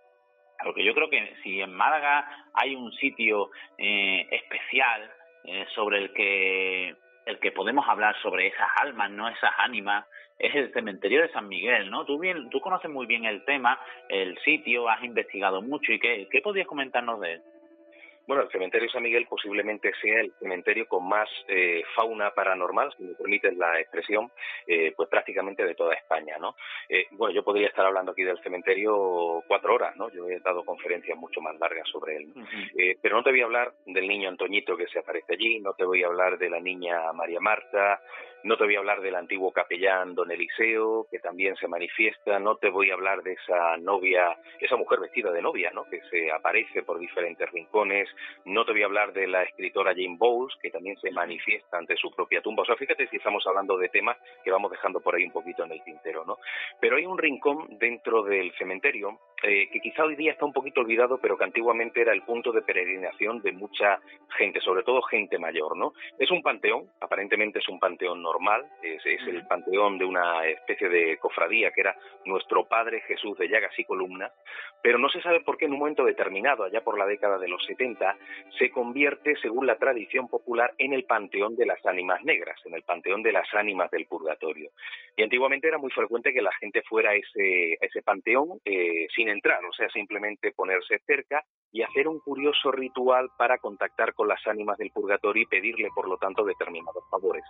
[0.64, 5.10] porque yo creo que si en Málaga hay un sitio eh, especial
[5.44, 6.96] eh, sobre el que
[7.28, 10.06] el que podemos hablar sobre esas almas, no esas ánimas,
[10.38, 12.04] es el cementerio de San Miguel, ¿no?
[12.04, 16.28] Tú bien, tú conoces muy bien el tema, el sitio, has investigado mucho y qué,
[16.30, 17.42] qué podrías comentarnos de él.
[18.28, 23.02] Bueno, el cementerio San Miguel posiblemente sea el cementerio con más eh, fauna paranormal, si
[23.04, 24.30] me permiten la expresión,
[24.66, 26.54] eh, pues prácticamente de toda España, ¿no?
[26.90, 30.10] Eh, bueno, yo podría estar hablando aquí del cementerio cuatro horas, ¿no?
[30.12, 32.34] Yo he dado conferencias mucho más largas sobre él.
[32.76, 35.72] eh, pero no te voy a hablar del niño Antoñito que se aparece allí, no
[35.72, 38.02] te voy a hablar de la niña María Marta,
[38.44, 42.56] no te voy a hablar del antiguo capellán don Eliseo, que también se manifiesta, no
[42.56, 45.84] te voy a hablar de esa novia, esa mujer vestida de novia, ¿no?
[45.84, 48.08] Que se aparece por diferentes rincones,
[48.44, 51.96] no te voy a hablar de la escritora Jane Bowles, que también se manifiesta ante
[51.96, 52.62] su propia tumba.
[52.62, 55.64] O sea, fíjate si estamos hablando de temas que vamos dejando por ahí un poquito
[55.64, 56.38] en el tintero, ¿no?
[56.80, 60.80] Pero hay un rincón dentro del cementerio eh, que quizá hoy día está un poquito
[60.80, 64.00] olvidado, pero que antiguamente era el punto de peregrinación de mucha
[64.36, 65.92] gente, sobre todo gente mayor, ¿no?
[66.18, 70.88] Es un panteón, aparentemente es un panteón normal, es, es el panteón de una especie
[70.88, 74.32] de cofradía que era nuestro Padre Jesús de llagas y columnas,
[74.82, 77.48] pero no se sabe por qué en un momento determinado, allá por la década de
[77.48, 78.16] los 70,
[78.58, 82.82] se convierte, según la tradición popular, en el panteón de las ánimas negras, en el
[82.82, 84.70] panteón de las ánimas del purgatorio.
[85.16, 89.06] Y antiguamente era muy frecuente que la gente fuera a ese, a ese panteón eh,
[89.14, 94.28] sin entrar, o sea, simplemente ponerse cerca y hacer un curioso ritual para contactar con
[94.28, 97.44] las ánimas del purgatorio y pedirle, por lo tanto, determinados favores.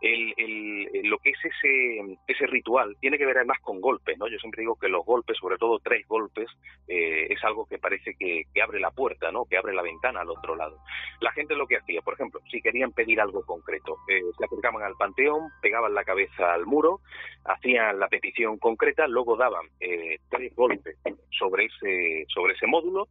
[0.00, 4.28] El, el, lo que es ese, ese ritual tiene que ver además con golpes, ¿no?
[4.28, 6.48] Yo siempre digo que los golpes, sobre todo tres golpes,
[6.88, 9.44] eh, es algo que parece que, que, abre la puerta, ¿no?
[9.44, 10.78] Que abre la ventana al otro lado.
[11.20, 14.82] La gente lo que hacía, por ejemplo, si querían pedir algo concreto, eh, se acercaban
[14.82, 17.00] al panteón, pegaban la cabeza al muro,
[17.44, 20.96] hacían la petición concreta, luego daban eh, tres golpes
[21.30, 23.08] sobre ese, sobre ese módulo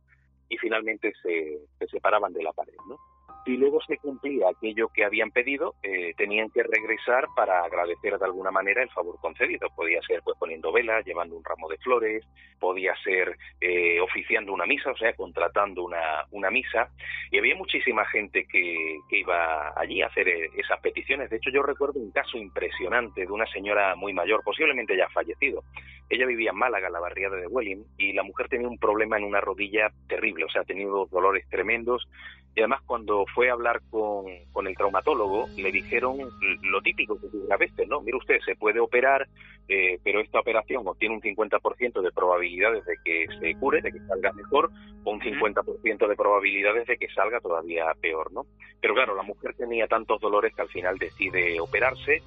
[0.50, 2.98] y finalmente se, se separaban de la pared, ¿no?
[3.46, 8.26] Si luego se cumplía aquello que habían pedido, eh, tenían que regresar para agradecer de
[8.26, 9.70] alguna manera el favor concedido.
[9.76, 12.24] Podía ser pues poniendo velas, llevando un ramo de flores,
[12.60, 16.90] podía ser eh, oficiando una misa, o sea, contratando una, una misa.
[17.32, 21.30] Y había muchísima gente que, que iba allí a hacer eh, esas peticiones.
[21.30, 25.64] De hecho, yo recuerdo un caso impresionante de una señora muy mayor, posiblemente ya fallecido.
[26.10, 29.24] Ella vivía en Málaga, la barriada de Welling, y la mujer tenía un problema en
[29.24, 32.08] una rodilla terrible, o sea, ha tenido dolores tremendos
[32.56, 36.18] y además cuando a hablar con, con el traumatólogo le dijeron
[36.64, 38.02] lo típico que a veces, ¿no?
[38.02, 39.28] Mire usted, se puede operar,
[39.68, 44.00] eh, pero esta operación tiene un 50% de probabilidades de que se cure, de que
[44.00, 44.70] salga mejor,
[45.04, 48.46] o un 50% de probabilidades de que salga todavía peor, ¿no?
[48.82, 52.22] Pero claro, la mujer tenía tantos dolores que al final decide operarse,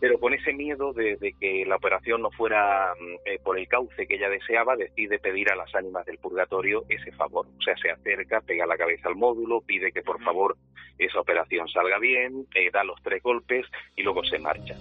[0.00, 4.06] pero con ese miedo de, que la operación no fuera mm, eh, por el cauce
[4.06, 7.46] que ella deseaba, decide pedir a las ánimas del purgatorio ese favor.
[7.46, 10.56] O sea, se acerca, pega la cabeza al módulo, pide que por favor
[10.98, 14.74] esa operación salga bien, eh, da los tres golpes y luego se marcha.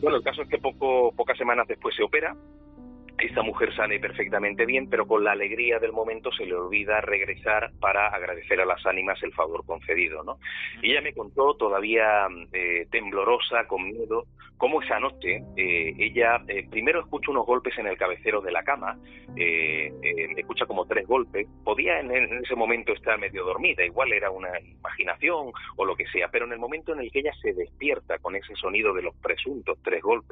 [0.00, 2.34] Bueno, el caso es que poco, pocas semanas después se opera,
[3.20, 7.70] esta mujer sale perfectamente bien, pero con la alegría del momento se le olvida regresar
[7.80, 10.38] para agradecer a las ánimas el favor concedido, ¿no?
[10.82, 16.66] Y ella me contó todavía eh, temblorosa, con miedo, cómo esa noche eh, ella eh,
[16.70, 18.98] primero escucha unos golpes en el cabecero de la cama,
[20.36, 24.50] escucha como tres golpes, podía en, en, ese momento estar medio dormida, igual era una
[24.60, 28.18] imaginación o lo que sea, pero en el momento en el que ella se despierta
[28.18, 30.29] con ese sonido de los presuntos tres golpes,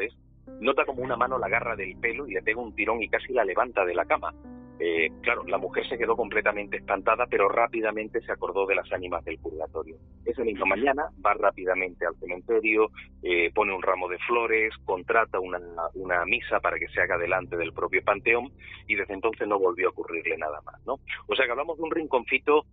[0.68, 3.32] nota como una mano la agarra del pelo y le pega un tirón y casi
[3.32, 4.34] la levanta de la cama.
[4.80, 9.24] Eh, claro, la mujer se quedó completamente espantada, pero rápidamente se acordó de las ánimas
[9.24, 9.96] del purgatorio.
[10.24, 12.90] Esa misma mañana va rápidamente al cementerio,
[13.22, 15.58] eh, pone un ramo de flores, contrata una,
[15.94, 18.52] una, misa para que se haga delante del propio panteón
[18.86, 21.00] y desde entonces no volvió a ocurrirle nada más, ¿no?
[21.26, 22.66] O sea que hablamos de un rinconcito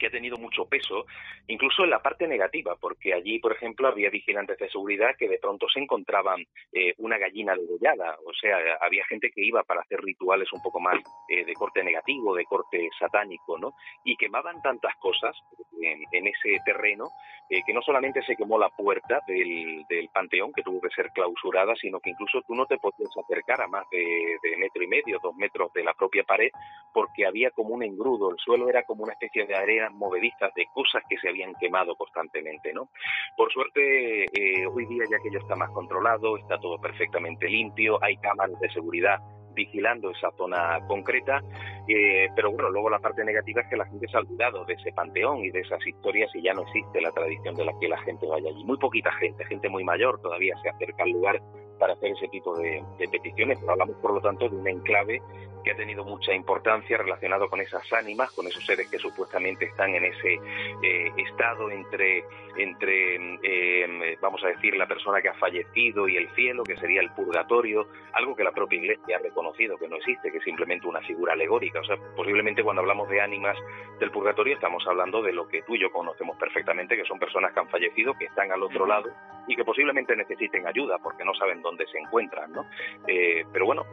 [0.00, 1.06] que ha tenido mucho peso,
[1.46, 5.38] incluso en la parte negativa, porque allí, por ejemplo, había vigilantes de seguridad que de
[5.38, 10.00] pronto se encontraban eh, una gallina degollada, o sea, había gente que iba para hacer
[10.00, 10.96] rituales un poco más
[11.28, 13.74] eh, de corte negativo, de corte satánico, ¿no?
[14.04, 15.36] Y quemaban tantas cosas
[15.82, 17.08] en, ese terreno
[17.48, 21.74] eh, que no solamente se quemó la puerta del, panteón, que tuvo que ser clausurada,
[21.76, 25.18] sino que incluso tú no te podías acercar a más de, de metro y medio,
[25.22, 26.50] dos metros de la propia pared,
[26.92, 30.66] porque había como un engrudo, el suelo era como una especie de arena movedizas de
[30.74, 32.90] cosas que se habían quemado constantemente, ¿no?
[33.36, 38.16] Por suerte, eh, hoy día ya aquello está más controlado, está todo perfectamente limpio, hay
[38.18, 39.18] cámaras de seguridad
[39.54, 41.42] vigilando esa zona concreta,
[41.88, 44.74] eh, pero bueno, luego la parte negativa es que la gente se ha olvidado de
[44.74, 47.88] ese panteón y de esas historias y ya no existe la tradición de la que
[47.88, 48.64] la gente vaya allí.
[48.64, 51.40] Muy poquita gente, gente muy mayor todavía se acerca al lugar
[51.80, 55.20] para hacer ese tipo de, peticiones, hablamos por lo tanto de un enclave
[55.64, 59.94] que ha tenido mucha importancia relacionado con esas ánimas, con esos seres que supuestamente están
[59.94, 60.34] en ese
[60.82, 62.24] eh, estado entre,
[62.56, 67.00] entre eh, vamos a decir, la persona que ha fallecido y el cielo, que sería
[67.00, 70.86] el purgatorio, algo que la propia Iglesia ha reconocido que no existe, que es simplemente
[70.86, 71.80] una figura alegórica.
[71.80, 73.56] O sea, posiblemente cuando hablamos de ánimas
[73.98, 77.52] del purgatorio estamos hablando de lo que tú y yo conocemos perfectamente, que son personas
[77.52, 79.10] que han fallecido, que están al otro lado
[79.46, 82.66] y que posiblemente necesiten ayuda porque no saben dónde se encuentran, ¿no?
[83.06, 83.86] Eh, pero bueno,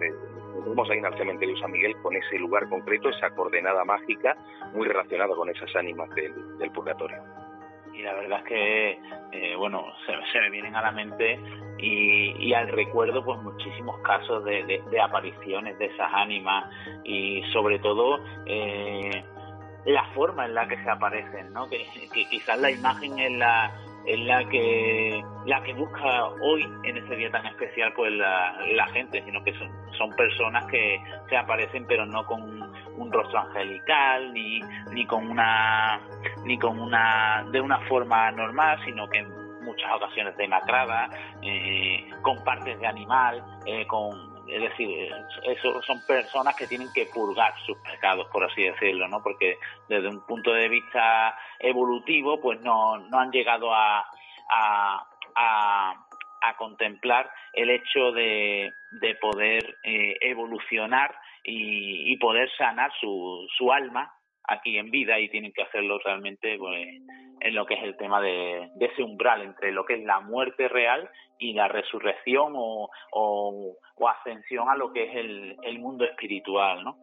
[0.67, 4.35] vamos a ir al cementerio San Miguel con ese lugar concreto, esa coordenada mágica
[4.73, 7.23] muy relacionada con esas ánimas del, purgatorio.
[7.93, 8.99] Y la verdad es que,
[9.31, 11.39] eh, bueno, se, me vienen a la mente
[11.79, 16.65] y, al recuerdo pues muchísimos casos de, apariciones de esas ánimas
[17.03, 19.23] y sobre todo eh,
[19.85, 21.69] la forma en la que se aparecen, ¿no?
[21.69, 21.85] Que,
[22.29, 23.73] quizás la imagen es la
[24.05, 29.21] es la que la que busca hoy en ese día tan especial pues la, gente
[29.25, 34.61] sino que son, son personas que se aparecen pero no con un, rostro angelical ni
[34.93, 35.99] ni con una
[36.45, 39.25] ni con una de una forma normal sino que
[39.67, 41.09] muchas ocasiones demacrada
[41.41, 45.11] eh, con partes de animal eh, con es decir,
[45.43, 49.21] eso son personas que tienen que purgar sus pecados, por así decirlo, ¿no?
[49.21, 49.57] Porque
[49.89, 54.05] desde un punto de vista evolutivo, pues no, no han llegado a,
[55.35, 56.03] a,
[56.57, 64.16] contemplar el hecho de, de poder eh, evolucionar y, y, poder sanar su, su alma
[64.47, 66.87] aquí en vida y tienen que hacerlo realmente pues,
[67.39, 70.67] en lo que es el tema de, ese umbral entre lo que es la muerte
[70.67, 73.75] real y la resurrección o, o,
[74.09, 76.97] ascensión a lo que es el, el mundo espiritual, ¿no?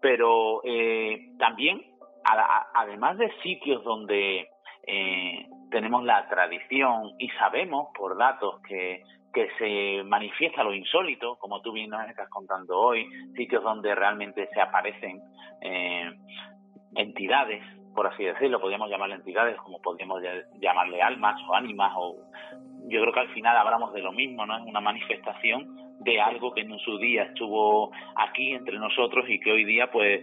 [0.00, 1.84] Pero eh, también,
[2.74, 4.48] además de sitios donde
[4.86, 11.60] eh, tenemos la tradición y sabemos por datos que, que se manifiesta lo insólito, como
[11.60, 15.20] tú bien nos estás contando hoy, sitios donde realmente se aparecen
[15.60, 16.10] eh,
[16.94, 17.62] entidades
[17.94, 20.22] por así decirlo, podríamos llamarle entidades, como podríamos
[20.60, 22.16] llamarle almas o ánimas, o
[22.88, 24.56] yo creo que al final hablamos de lo mismo, ¿no?
[24.56, 29.52] Es una manifestación de algo que en su día estuvo aquí entre nosotros y que
[29.52, 30.22] hoy día, pues,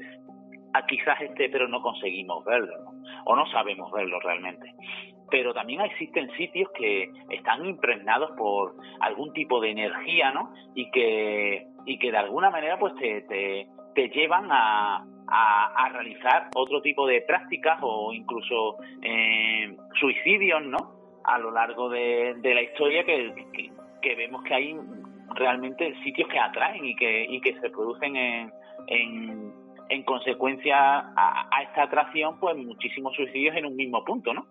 [0.88, 2.92] quizás esté, pero no conseguimos verlo, ¿no?
[3.26, 4.74] o no sabemos verlo realmente.
[5.30, 10.54] Pero también existen sitios que están impregnados por algún tipo de energía, ¿no?
[10.74, 16.50] Y que, y que de alguna manera, pues, te, te, te llevan a, a, realizar
[16.56, 20.96] otro tipo de prácticas o incluso eh, suicidios, ¿no?
[21.24, 24.78] A lo largo de, la historia que, vemos que hay
[25.36, 28.54] realmente sitios que atraen y que, y que se producen en,
[28.88, 29.54] en,
[29.90, 34.46] en consecuencia a, a, esta atracción, pues muchísimos suicidios en un mismo punto, ¿no?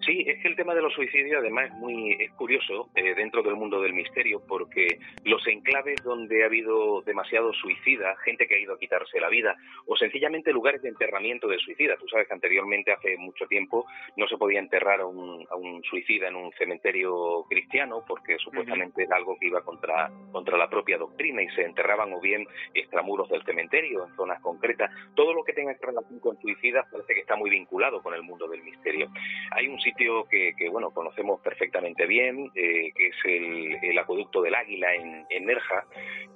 [0.00, 3.42] Sí, es que el tema de los suicidios además es muy es curioso eh, dentro
[3.42, 8.58] del mundo del misterio porque los enclaves donde ha habido demasiado suicida, gente que ha
[8.58, 11.98] ido a quitarse la vida o sencillamente lugares de enterramiento de suicidas.
[12.00, 15.82] Tú sabes que anteriormente, hace mucho tiempo, no se podía enterrar a un, a un
[15.84, 20.98] suicida en un cementerio cristiano porque supuestamente era algo que iba contra, contra la propia
[20.98, 24.90] doctrina y se enterraban o bien extramuros del cementerio, en zonas concretas.
[25.14, 28.48] Todo lo que tenga relación con suicidas parece que está muy vinculado con el mundo
[28.48, 29.08] del misterio.
[29.52, 34.94] Hay un sitio que, bueno conocemos perfectamente bien, eh, que es el, acueducto del Águila
[34.94, 35.84] en, Nerja,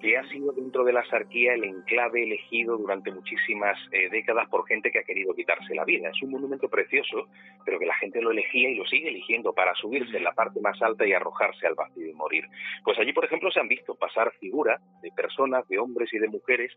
[0.00, 4.66] que ha sido dentro de la sarquía el enclave elegido durante muchísimas eh, décadas por
[4.66, 6.11] gente que ha querido quitarse la vida.
[6.11, 7.26] Es un monumento precioso,
[7.64, 10.61] pero que la gente lo elegía y lo sigue eligiendo para subirse en la parte
[10.61, 12.44] más alta y arrojarse al vacío y morir.
[12.84, 16.28] Pues allí, por ejemplo, se han visto pasar figuras de personas, de hombres y de
[16.28, 16.72] mujeres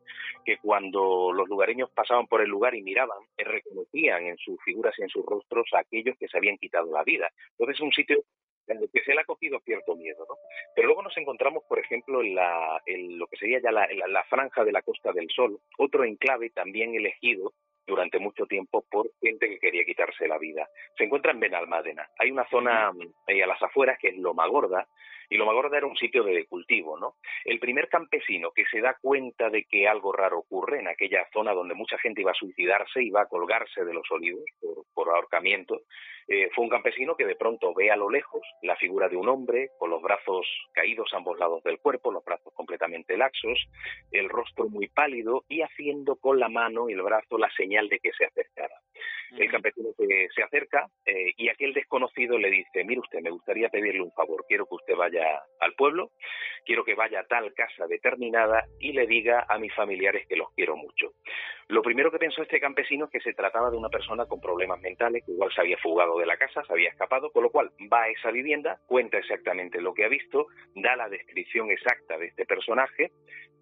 [0.46, 5.04] que cuando los lugareños pasaban por el lugar y miraban, reconocían en sus figuras y
[5.04, 7.30] en sus rostros a aquellos que se habían quitado la vida.
[7.52, 8.24] Entonces es un sitio
[8.68, 10.36] en el que se le ha cogido cierto miedo, ¿no?
[10.76, 14.64] Pero luego nos encontramos, por ejemplo, en, la, lo que sería ya la, la, franja
[14.64, 17.54] de la Costa del Sol, otro enclave también elegido
[17.86, 20.70] durante mucho tiempo por gente que quería quitarse la vida.
[20.98, 22.10] Se encuentra en Benalmádena.
[22.20, 22.92] Hay una zona
[23.28, 24.88] ahí a las afueras que es Loma Gorda,
[25.32, 27.16] y Lomagorda era un sitio de cultivo, ¿no?
[27.46, 31.54] El primer campesino que se da cuenta de que algo raro ocurre en aquella zona
[31.54, 34.44] donde mucha gente iba a suicidarse, iba a colgarse de los olivos
[34.94, 35.84] por, ahorcamiento,
[36.28, 39.30] eh, fue un campesino que de pronto ve a lo lejos la figura de un
[39.30, 43.70] hombre con los brazos caídos a ambos lados del cuerpo, los brazos completamente laxos,
[44.12, 48.00] el rostro muy pálido y haciendo con la mano y el brazo la señal de
[48.00, 48.76] que se acercara.
[49.38, 53.70] El campesino se, se acerca eh, y aquel desconocido le dice, mire usted, me gustaría
[53.70, 56.12] pedirle un favor, quiero que usted vaya al pueblo,
[56.66, 60.52] quiero que vaya a tal casa determinada y le diga a mis familiares que los
[60.54, 61.14] quiero mucho.
[61.68, 64.82] Lo primero que pensó este campesino es que se trataba de una persona con problemas
[64.82, 67.72] mentales, que igual se había fugado de la casa, se había escapado, con lo cual
[67.92, 72.28] va a esa vivienda, cuenta exactamente lo que ha visto, da la descripción exacta de
[72.28, 73.12] este personaje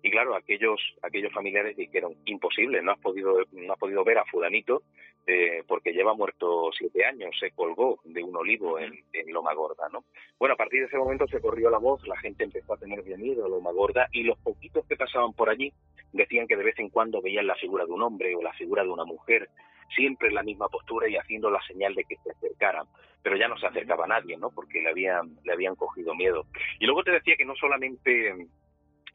[0.01, 4.25] y claro, aquellos, aquellos familiares dijeron, imposible, no has podido, no has podido ver a
[4.25, 4.83] fulanito
[5.27, 8.93] eh, porque lleva muerto siete años, se colgó de un olivo en,
[9.27, 10.05] Loma Gorda, ¿no?
[10.39, 13.03] Bueno, a partir de ese momento se corrió la voz, la gente empezó a tener
[13.17, 15.71] miedo a Loma Gorda y los poquitos que pasaban por allí
[16.13, 18.83] decían que de vez en cuando veían la figura de un hombre o la figura
[18.83, 19.49] de una mujer,
[19.95, 22.87] siempre en la misma postura y haciendo la señal de que se acercaran.
[23.21, 24.49] Pero ya no se acercaba a nadie, ¿no?
[24.49, 26.45] Porque le habían, le habían cogido miedo.
[26.79, 28.47] Y luego te decía que no solamente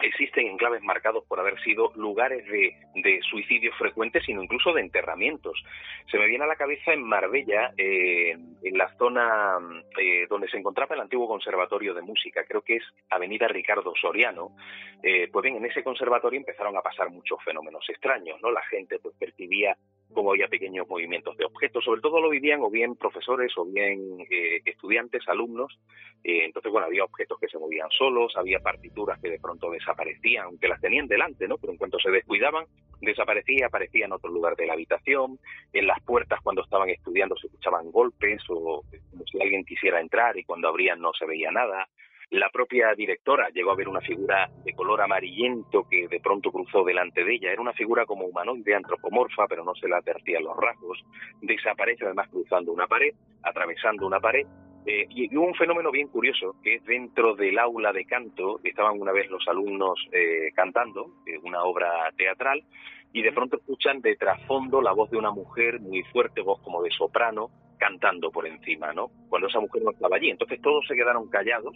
[0.01, 5.63] existen enclaves marcados por haber sido lugares de, de, suicidios frecuentes, sino incluso de enterramientos.
[6.11, 9.59] Se me viene a la cabeza en Marbella, eh, en la zona
[10.01, 14.57] eh, donde se encontraba el antiguo conservatorio de música, creo que es Avenida Ricardo Soriano.
[15.03, 18.51] Eh, pues bien, en ese conservatorio empezaron a pasar muchos fenómenos extraños, ¿no?
[18.51, 19.77] La gente pues percibía
[20.15, 24.21] como había pequeños movimientos de objetos, sobre todo lo vivían o bien profesores o bien
[24.31, 25.79] eh, estudiantes, alumnos,
[26.23, 30.47] eh, entonces bueno, había objetos que se movían solos, había partituras que de pronto desaparecían,
[30.47, 31.59] aunque las tenían delante, ¿no?
[31.59, 32.65] Pero en cuanto se descuidaban,
[33.01, 35.39] desaparecía, aparecía en otro lugar de la habitación,
[35.73, 40.39] en las puertas cuando estaban estudiando se escuchaban golpes o como si alguien quisiera entrar
[40.39, 41.89] y cuando abrían no se veía nada,
[42.31, 46.85] la propia directora llegó a ver una figura de color amarillento que de pronto cruzó
[46.85, 47.53] delante de ella.
[47.53, 51.05] Era una figura como humanoide, antropomorfa, pero no se le advertían los rasgos.
[51.41, 54.47] Desaparece además cruzando una pared, atravesando una pared.
[54.87, 59.01] Eh, y hubo un fenómeno bien curioso, que es dentro del aula de canto, estaban
[59.01, 62.63] una vez los alumnos eh, cantando, eh, una obra teatral,
[63.11, 66.83] y de pronto escuchan de trasfondo la voz de una mujer muy fuerte, voz como
[66.83, 67.49] de soprano,
[67.79, 69.11] cantando por encima, ¿no?
[69.29, 70.31] Cuando esa mujer no estaba allí.
[70.31, 71.75] Entonces todos se quedaron callados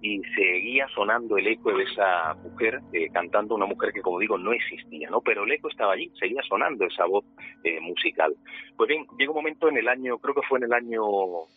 [0.00, 4.36] y seguía sonando el eco de esa mujer eh, cantando, una mujer que, como digo,
[4.36, 5.20] no existía, ¿no?
[5.20, 7.24] Pero el eco estaba allí, seguía sonando esa voz
[7.62, 8.34] eh, musical.
[8.76, 11.02] Pues bien, llegó un momento en el año, creo que fue en el año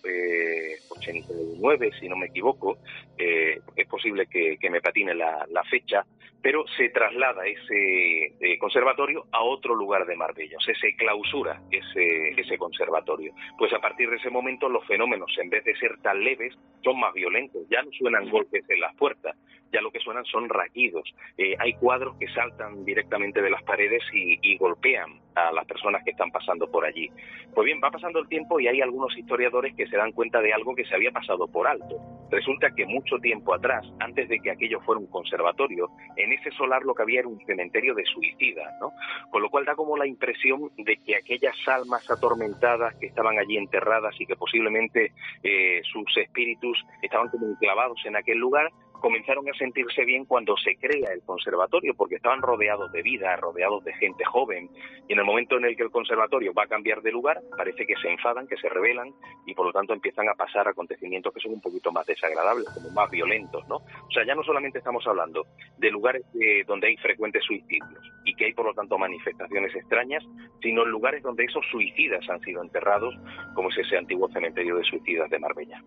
[0.04, 2.78] eh, 89, si no me equivoco,
[3.18, 6.06] eh, es posible que, me patine la, la fecha,
[6.46, 11.60] pero se traslada ese eh, conservatorio a otro lugar de Marbella, o sea, se clausura
[11.72, 13.34] ese, ese conservatorio.
[13.58, 16.53] Pues a partir de ese momento los fenómenos, en vez de ser tan leves,
[16.84, 19.36] son más violentos, ya no suenan golpes en las puertas,
[19.76, 21.13] ya lo que suenan son raquidos.
[21.38, 26.11] Eh, hay cuadros que saltan directamente de las paredes y, golpean a las personas que
[26.11, 27.09] están pasando por allí.
[27.53, 30.53] Pues bien, va pasando el tiempo y hay algunos historiadores que se dan cuenta de
[30.53, 31.99] algo que se había pasado por alto.
[32.32, 36.84] Resulta que mucho tiempo atrás, antes de que aquello fuera un conservatorio, en ese solar
[36.84, 38.93] lo que había era un cementerio de suicidas, ¿no?
[39.30, 43.57] Con lo cual da como la impresión de que aquellas almas atormentadas que estaban allí
[43.57, 45.11] enterradas y que posiblemente
[45.43, 48.71] eh, sus espíritus estaban como enclavados en aquel lugar,
[49.06, 53.84] comenzaron a sentirse bien cuando se crea el conservatorio, porque estaban rodeados de vida, rodeados
[53.84, 54.68] de gente joven,
[55.08, 57.86] y en el momento en el que el conservatorio va a cambiar de lugar, parece
[57.86, 59.14] que se enfadan, que se rebelan,
[59.45, 62.89] y por lo tanto empiezan a pasar acontecimientos que son un poquito más desagradables, como
[62.89, 63.76] más violentos, ¿no?
[63.76, 65.45] O sea, ya no solamente estamos hablando
[65.78, 66.24] de lugares
[66.66, 70.24] donde hay frecuentes suicidios y que hay por lo tanto manifestaciones extrañas,
[70.64, 73.14] sino en lugares donde esos suicidas han sido enterrados,
[73.53, 75.84] como es ese antiguo cementerio de suicidas de Marbella.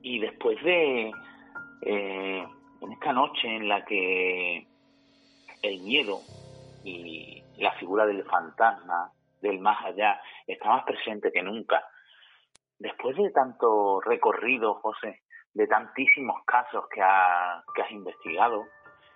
[0.00, 1.12] Y después de
[1.82, 2.46] eh,
[2.80, 4.66] en esta noche en la que
[5.62, 6.20] el miedo
[6.84, 11.84] y la figura del fantasma, del más allá, está más presente que nunca.
[12.78, 15.22] Después de tanto recorrido, José,
[15.54, 17.00] de tantísimos casos que,
[17.74, 18.66] que has investigado,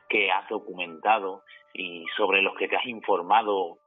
[0.09, 3.79] que has documentado y sobre los que te has informado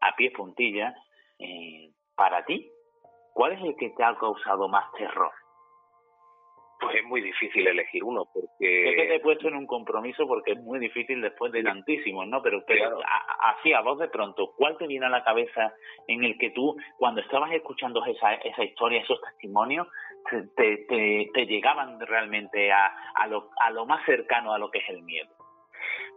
[0.00, 0.94] a pie puntilla,
[1.38, 2.70] eh, para ti,
[3.32, 5.32] ¿cuál es el que te ha causado más terror?
[6.82, 8.90] Pues es muy difícil elegir uno porque...
[8.90, 12.26] Es que te he puesto en un compromiso porque es muy difícil después de tantísimos,
[12.26, 12.42] ¿no?
[12.42, 12.98] Pero, pero
[13.40, 15.72] así a vos de pronto, ¿cuál te viene a la cabeza
[16.08, 19.86] en el que tú, cuando estabas escuchando esa, esa historia, esos testimonios,
[20.56, 24.78] te, te, te llegaban realmente a, a, lo, a lo más cercano a lo que
[24.78, 25.41] es el miedo?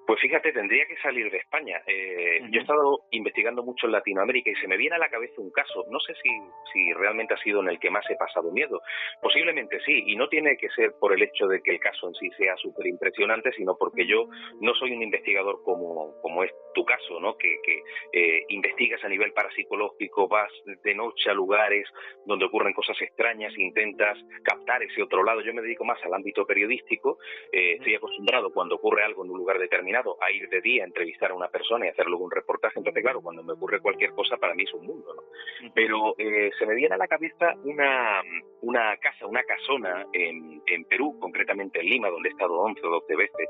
[0.06, 1.82] Pues fíjate, tendría que salir de España.
[1.88, 5.42] Eh, yo he estado investigando mucho en Latinoamérica y se me viene a la cabeza
[5.42, 6.30] un caso, no sé si,
[6.72, 8.82] si realmente ha sido en el que más he pasado miedo.
[9.20, 12.14] Posiblemente sí, y no tiene que ser por el hecho de que el caso en
[12.16, 14.28] sí sea súper impresionante, sino porque yo
[14.62, 17.36] no soy un investigador como, como es tu caso, ¿no?
[17.38, 20.52] que, que eh, investigas a nivel parapsicológico, vas
[20.84, 21.88] de noche a lugares
[22.26, 25.42] donde ocurren cosas extrañas, intentas captar ese otro lado.
[25.42, 27.18] Yo me dedico más al ámbito periodístico,
[27.52, 30.88] eh, estoy acostumbrado cuando ocurre algo en un lugar determinado a ir de día a
[30.88, 32.78] entrevistar a una persona y hacer luego un reportaje.
[32.78, 35.72] Entonces, claro, cuando me ocurre cualquier cosa, para mí es un mundo, ¿no?
[35.74, 38.22] Pero eh, se me viene a la cabeza una,
[38.62, 42.90] una casa, una casona en, en Perú, concretamente en Lima, donde he estado 11 o
[42.90, 43.50] 12 veces,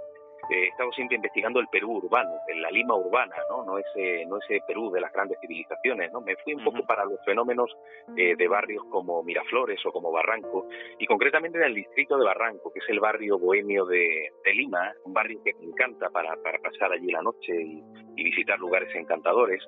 [0.50, 3.64] he estado siempre investigando el Perú urbano, la Lima urbana, ¿no?
[3.64, 6.22] No ese, no ese Perú de las grandes civilizaciones, ¿no?
[6.22, 7.76] Me fui un poco para los fenómenos
[8.18, 10.68] eh, de barrios como Miraflores o como Barranco,
[11.00, 15.14] y concretamente en el distrito de Barranco, que es el barrio bohemio de, Lima, un
[15.14, 17.84] barrio que me encanta para, para pasar allí la noche y,
[18.24, 19.64] visitar lugares encantadores.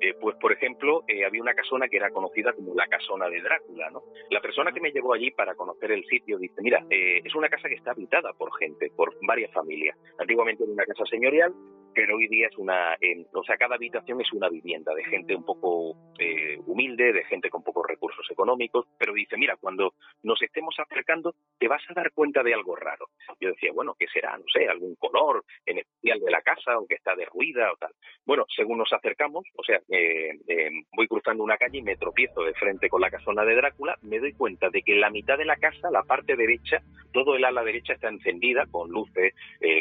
[0.00, 3.40] Eh, pues, por ejemplo, eh, había una casona que era conocida como la casona de
[3.40, 4.02] Drácula, ¿no?
[4.30, 7.68] La persona que me llevó allí para conocer el sitio dice, mira, es una casa
[7.68, 9.72] que está habitada por gente, por varias familias
[10.18, 11.52] Antiguamente era una casa señorial,
[11.94, 12.96] pero hoy día es una,
[13.32, 17.50] o sea, cada habitación es una vivienda de gente un poco eh, humilde, de gente
[17.50, 22.12] con pocos recursos económicos, pero dice, mira, cuando nos estemos acercando te vas a dar
[22.12, 23.06] cuenta de algo raro.
[23.40, 24.36] Yo decía, bueno, ¿qué será?
[24.36, 27.92] No sé, algún color en especial de la casa o que está derruida o tal.
[28.24, 32.42] Bueno, según nos acercamos, o sea, eh, eh, voy cruzando una calle y me tropiezo
[32.42, 35.44] de frente con la casona de Drácula, me doy cuenta de que la mitad de
[35.44, 36.82] la casa, la parte derecha,
[37.12, 39.34] todo el ala derecha está encendida con luces,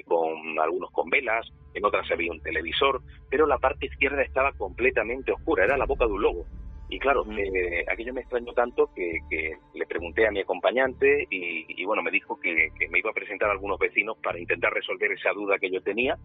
[0.06, 5.32] con algunos con velas, en otras había un televisor, pero la parte izquierda estaba completamente
[5.32, 6.46] oscura, era la boca de un lobo.
[6.92, 9.22] Y claro, eh, aquello me extrañó tanto que,
[9.74, 13.54] le pregunté a mi acompañante y, bueno, me dijo que, me iba a presentar a
[13.54, 16.18] algunos vecinos para intentar resolver esa duda que yo tenía.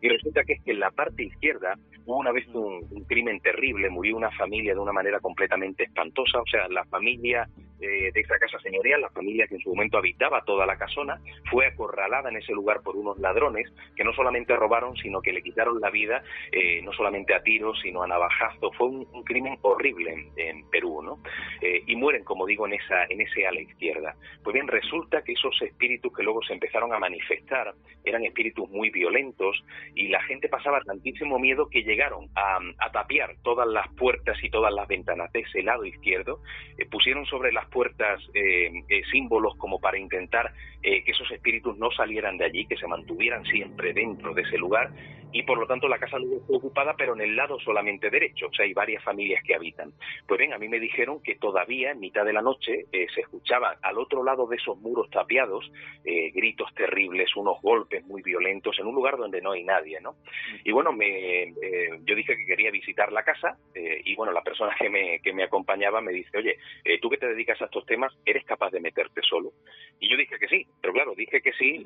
[0.00, 1.74] Y resulta que es que en la parte izquierda
[2.06, 6.40] hubo una vez un, un crimen terrible, murió una familia de una manera completamente espantosa,
[6.40, 7.46] o sea, la familia
[7.78, 11.20] de, esa casa señorial, la familia que en su momento habitaba toda la casona,
[11.50, 15.42] fue acorralada en ese lugar por unos ladrones que no solamente robaron, sino que le
[15.42, 16.22] quitaron la vida,
[16.52, 18.72] eh, no solamente a tiros, sino a navajazo.
[18.72, 21.18] Fue un, crimen horrible en, Perú, ¿no?
[21.60, 24.14] Eh, y mueren, como digo, en, esa, en ese ala izquierda.
[24.42, 28.90] Pues bien, resulta que esos espíritus que luego se empezaron a manifestar eran espíritus muy
[28.90, 29.62] violentos
[29.94, 32.60] y la gente pasaba tantísimo miedo que llegaron a,
[32.92, 36.40] tapiar todas las puertas y todas las ventanas de ese lado izquierdo,
[36.78, 40.52] eh, pusieron sobre las puertas eh, eh, símbolos como para intentar
[40.82, 44.90] que esos espíritus no salieran de allí, que se mantuvieran siempre dentro de ese lugar
[45.34, 48.46] y por lo tanto la casa no está ocupada, pero en el lado solamente derecho,
[48.46, 49.92] o sea, hay varias familias que habitan.
[50.26, 53.22] Pues bien, a mí me dijeron que todavía en mitad de la noche eh, se
[53.22, 55.70] escuchaban al otro lado de esos muros tapiados
[56.04, 60.16] eh, gritos terribles, unos golpes muy violentos en un lugar donde no hay nadie, ¿no?
[60.64, 63.58] Y bueno, me, eh, yo dije que quería visitar la casa
[64.04, 66.58] y bueno, la persona que me, que me acompañaba me dice, oye,
[67.00, 69.52] tú que te dedicas a estos temas, ¿eres capaz de meterte solo?
[70.00, 71.84] Y yo dije que sí, pero claro, dije que sí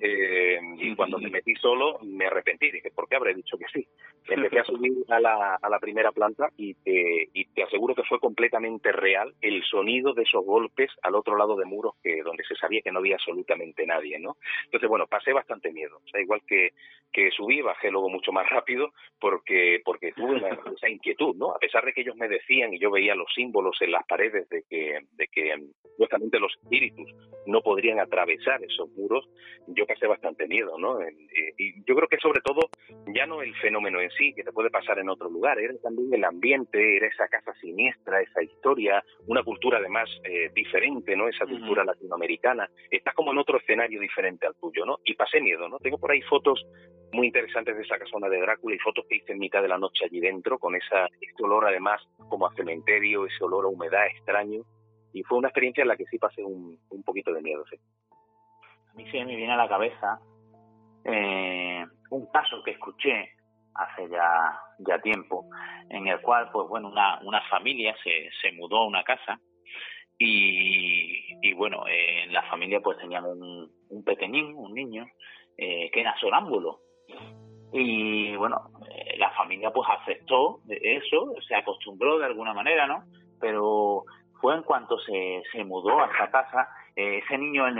[0.78, 3.86] y cuando me metí solo me arrepentí, dije, ¿por qué habré dicho que sí.
[4.28, 8.08] Empecé a subir a la, a la primera planta y te, y te aseguro que
[8.08, 12.44] fue completamente real el sonido de esos golpes al otro lado de muros que donde
[12.44, 14.36] se sabía que no había absolutamente nadie, ¿no?
[14.66, 15.96] Entonces, bueno, pasé bastante miedo.
[15.96, 16.74] O sea, igual que,
[17.12, 20.36] que subí, bajé luego mucho más rápido porque, porque tuve
[20.76, 21.50] esa inquietud, ¿no?
[21.50, 24.48] A pesar de que ellos me decían y yo veía los símbolos en las paredes
[24.48, 25.56] de que, de que
[25.90, 27.12] supuestamente los espíritus
[27.46, 29.28] no podrían atravesar esos muros,
[29.66, 30.98] yo pasé bastante miedo, ¿no?
[31.56, 32.70] Y yo creo que sobre todo
[33.14, 36.14] ya no el fenómeno en sí, que te puede pasar en otro lugar, era también
[36.14, 41.28] el ambiente, era esa casa siniestra, esa historia, una cultura además eh, diferente, ¿no?
[41.28, 42.68] Esa cultura latinoamericana.
[42.90, 44.98] Estás como en otro escenario diferente al tuyo, ¿no?
[45.04, 45.78] Y pasé miedo, ¿no?
[45.78, 46.64] Tengo por ahí fotos
[47.12, 49.78] muy interesantes de esa casona de Drácula y fotos que hice en mitad de la
[49.78, 54.06] noche allí dentro, con esa, ese olor además como a cementerio, ese olor a humedad
[54.06, 54.62] extraño.
[55.12, 57.76] Y fue una experiencia en la que sí pasé un, un poquito de miedo, sí.
[58.90, 60.20] A mí sí me viene a la cabeza
[61.04, 63.32] eh, un caso que escuché
[63.78, 65.46] hace ya, ya tiempo,
[65.88, 69.40] en el cual, pues bueno, una, una familia se, se mudó a una casa
[70.18, 75.06] y, y bueno, en la familia pues tenían un, un pequeñín, un niño,
[75.56, 76.80] eh, que era sonámbulo.
[77.72, 83.04] Y bueno, eh, la familia pues aceptó eso, se acostumbró de alguna manera, ¿no?
[83.40, 84.04] Pero
[84.40, 87.78] fue en cuanto se, se mudó a esa casa eh, ese niño en,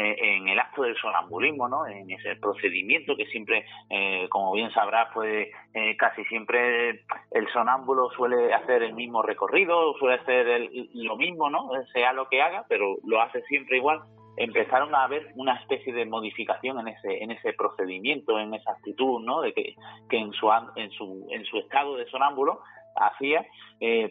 [0.49, 1.87] el del sonambulismo, ¿no?
[1.87, 8.11] en ese procedimiento que siempre, eh, como bien sabrás, pues eh, casi siempre el sonámbulo
[8.11, 11.71] suele hacer el mismo recorrido, suele hacer lo mismo, ¿no?
[11.93, 14.01] sea lo que haga, pero lo hace siempre igual.
[14.37, 19.21] Empezaron a haber una especie de modificación en ese en ese procedimiento, en esa actitud,
[19.21, 19.41] ¿no?
[19.41, 19.75] De que,
[20.11, 22.61] en su en su en su estado de sonámbulo
[22.95, 23.45] hacía,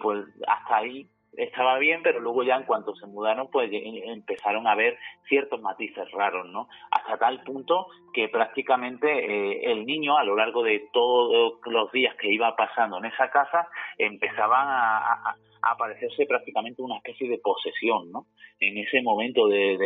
[0.01, 1.07] pues hasta ahí
[1.37, 6.09] estaba bien, pero luego ya en cuanto se mudaron, pues empezaron a ver ciertos matices
[6.11, 6.67] raros, ¿no?
[6.91, 12.15] Hasta tal punto que prácticamente eh, el niño, a lo largo de todos los días
[12.15, 13.67] que iba pasando en esa casa,
[13.97, 18.27] empezaban a, aparecerse prácticamente una especie de posesión, ¿no?
[18.59, 19.77] En ese momento de,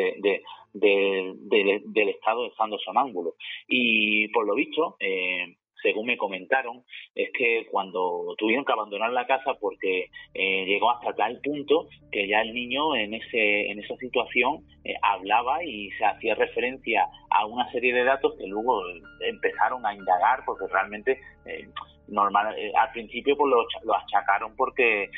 [0.74, 3.34] del estado de estando sonámbulo.
[3.68, 6.84] Y por lo visto, eh, según me comentaron,
[7.16, 12.28] es que cuando tuvieron que abandonar la casa porque eh, llegó hasta tal punto que
[12.28, 17.46] ya el niño en ese en esa situación eh, hablaba y se hacía referencia a
[17.46, 18.82] una serie de datos que luego
[19.22, 21.68] empezaron a indagar porque realmente eh,
[22.08, 25.10] normal al principio pues lo, lo achacaron porque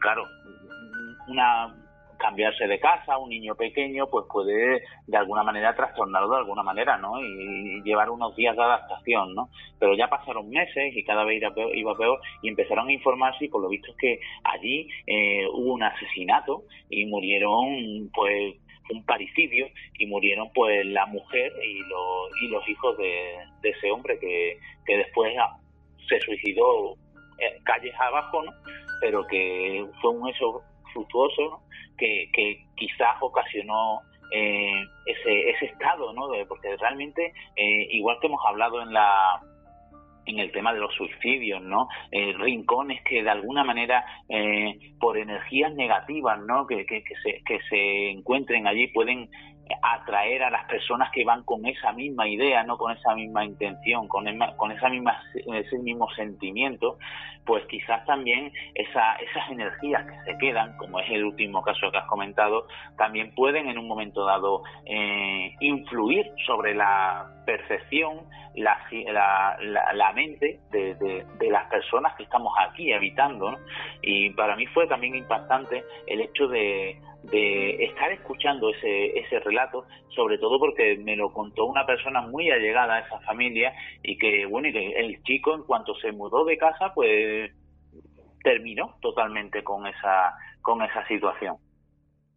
[0.00, 0.24] claro
[1.28, 1.81] una
[2.22, 6.96] cambiarse de casa, un niño pequeño, pues puede de alguna manera trastornarlo de alguna manera,
[6.96, 7.20] ¿no?
[7.20, 9.48] Y, llevar unos días de adaptación, ¿no?
[9.80, 13.46] Pero ya pasaron meses y cada vez iba peor, iba peor y empezaron a informarse
[13.46, 18.54] y por lo visto es que allí eh, hubo un asesinato y murieron, pues,
[18.90, 19.66] un paricidio
[19.98, 24.96] y murieron pues la mujer y los, y los hijos de, ese hombre que, que
[24.98, 25.32] después
[26.08, 26.96] se suicidó
[27.64, 28.52] calles abajo, ¿no?
[29.00, 30.62] Pero que fue un hecho
[30.92, 31.60] fructuoso, ¿no?
[31.98, 34.00] que, quizás ocasionó
[34.32, 36.28] eh, ese, ese estado, ¿no?
[36.48, 39.40] porque realmente, eh, igual que hemos hablado en la
[40.24, 41.88] en el tema de los suicidios, ¿no?
[42.12, 44.04] Eh, rincones que de alguna manera,
[45.00, 46.64] por energías negativas, ¿no?
[46.64, 49.28] Que, que, se, que se encuentren allí pueden
[49.82, 54.08] atraer a las personas que van con esa misma idea, no con esa misma intención,
[54.08, 56.98] con, con esa misma, ese mismo sentimiento,
[57.44, 61.98] pues quizás también esa, esas energías que se quedan, como es el último caso que
[61.98, 68.20] has comentado, también pueden en un momento dado eh, influir sobre la percepción,
[68.54, 73.58] la, mente de, de, las personas que estamos aquí habitando.
[74.02, 79.86] Y para mí fue también impactante el hecho de de estar escuchando ese, ese relato,
[80.14, 84.46] sobre todo porque me lo contó una persona muy allegada a esa familia y que,
[84.46, 87.52] bueno, y que el chico en cuanto se mudó de casa, pues
[88.42, 91.56] terminó totalmente con esa, con esa situación.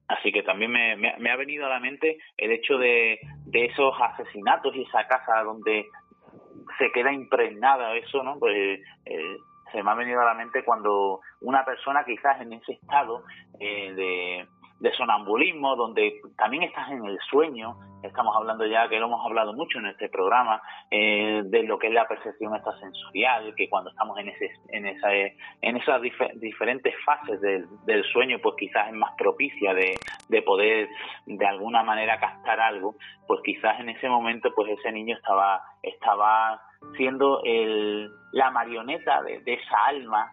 [0.07, 3.93] Así que también me, me, ha venido a la mente el hecho de, de esos
[3.99, 5.88] asesinatos y esa casa donde
[6.77, 8.38] se queda impregnada eso, ¿no?
[8.38, 9.38] Pues eh,
[9.71, 13.23] se me ha venido a la mente cuando una persona quizás en ese estado
[13.59, 14.47] eh, de,
[14.80, 19.53] de sonambulismo, donde también estás en el sueño, estamos hablando ya, que lo hemos hablado
[19.53, 20.61] mucho en este programa,
[20.91, 25.13] eh, de lo que es la percepción extrasensorial, que cuando estamos en, ese, en, esa,
[25.13, 26.01] en esas
[26.36, 29.95] diferentes fases del, del, sueño, pues quizás es más propicia de,
[30.30, 30.89] de poder
[31.26, 32.95] de alguna manera captar algo,
[33.28, 36.61] pues quizás en ese momento pues ese niño estaba, estaba
[36.97, 40.32] siendo el, la marioneta de, de esa alma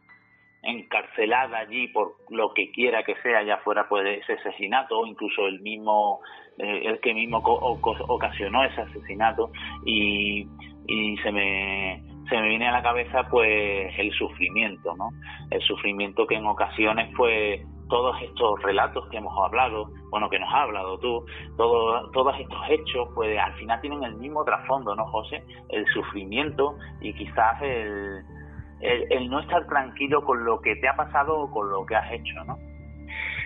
[0.62, 5.46] encarcelada allí por lo que quiera que sea, ya fuera pues ese asesinato o incluso
[5.46, 6.20] el mismo,
[6.58, 9.50] eh, el que mismo ocasionó ese asesinato
[9.84, 10.46] y,
[10.86, 15.10] y se me se me viene a la cabeza pues el sufrimiento, ¿no?
[15.50, 20.48] El sufrimiento que en ocasiones pues todos estos relatos que hemos hablado, bueno, que nos
[20.48, 21.26] has hablado tú,
[21.58, 25.44] todo, todos estos hechos, pues al final tienen el mismo trasfondo, ¿no, José?
[25.68, 28.22] El sufrimiento y quizás el,
[28.82, 32.12] el, no estar tranquilo con lo que te ha pasado o con lo que has
[32.12, 32.58] hecho, ¿no?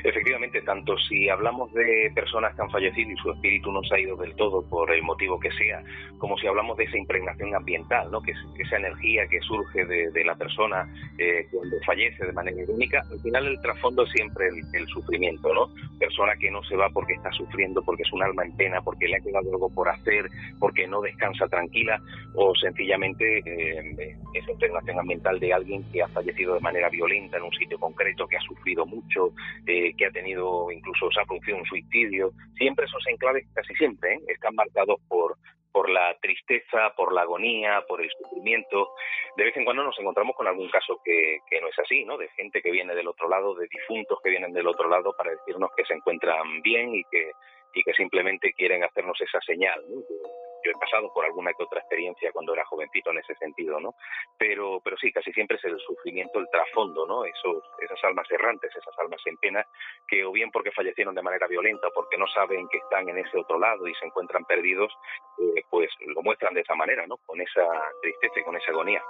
[0.04, 4.00] Efectivamente, tanto si hablamos de personas que han fallecido y su espíritu no se ha
[4.00, 5.82] ido del todo por el motivo que sea,
[6.18, 8.20] como si hablamos de esa impregnación ambiental, ¿no?
[8.22, 10.88] que es esa energía que surge de, la persona
[11.18, 15.68] eh, cuando fallece de manera irónica, al final el trasfondo es siempre el, sufrimiento, ¿no?
[15.98, 19.06] Persona que no se va porque está sufriendo, porque es un alma en pena, porque
[19.06, 20.28] le ha quedado algo por hacer,
[20.58, 22.00] porque no descansa tranquila,
[22.34, 27.44] o sencillamente eh, esa impregnación ambiental de alguien que ha fallecido de manera violenta en
[27.44, 29.32] un sitio concreto, que ha sufrido mucho,
[29.66, 34.14] eh, que ha tenido incluso se ha producido un suicidio, siempre esos enclaves, casi siempre,
[34.14, 34.20] ¿eh?
[34.28, 35.36] están marcados por,
[35.72, 38.88] por la tristeza, por la agonía, por el sufrimiento.
[39.36, 42.16] De vez en cuando nos encontramos con algún caso que, que, no es así, ¿no?
[42.16, 45.32] De gente que viene del otro lado, de difuntos que vienen del otro lado para
[45.32, 47.30] decirnos que se encuentran bien y que,
[47.74, 50.00] y que simplemente quieren hacernos esa señal, ¿no?
[50.66, 53.94] Yo he pasado por alguna que otra experiencia cuando era jovencito en ese sentido, ¿no?
[54.36, 57.24] Pero, pero sí, casi siempre es el sufrimiento, el trasfondo, ¿no?
[57.24, 59.64] Esos, esas almas errantes, esas almas en pena,
[60.08, 63.18] que o bien porque fallecieron de manera violenta o porque no saben que están en
[63.18, 64.92] ese otro lado y se encuentran perdidos,
[65.38, 67.16] eh, pues lo muestran de esa manera, ¿no?
[67.18, 67.66] Con esa
[68.02, 69.02] tristeza y con esa agonía.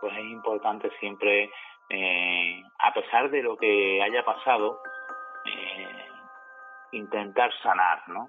[0.00, 1.50] Pues es importante siempre,
[1.88, 4.80] eh, a pesar de lo que haya pasado,
[5.46, 6.08] eh,
[6.92, 8.28] intentar sanar, ¿no?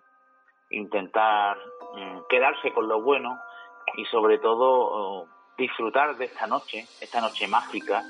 [0.70, 1.58] Intentar
[1.96, 3.38] mm, quedarse con lo bueno
[3.96, 8.02] y sobre todo oh, disfrutar de esta noche, esta noche mágica,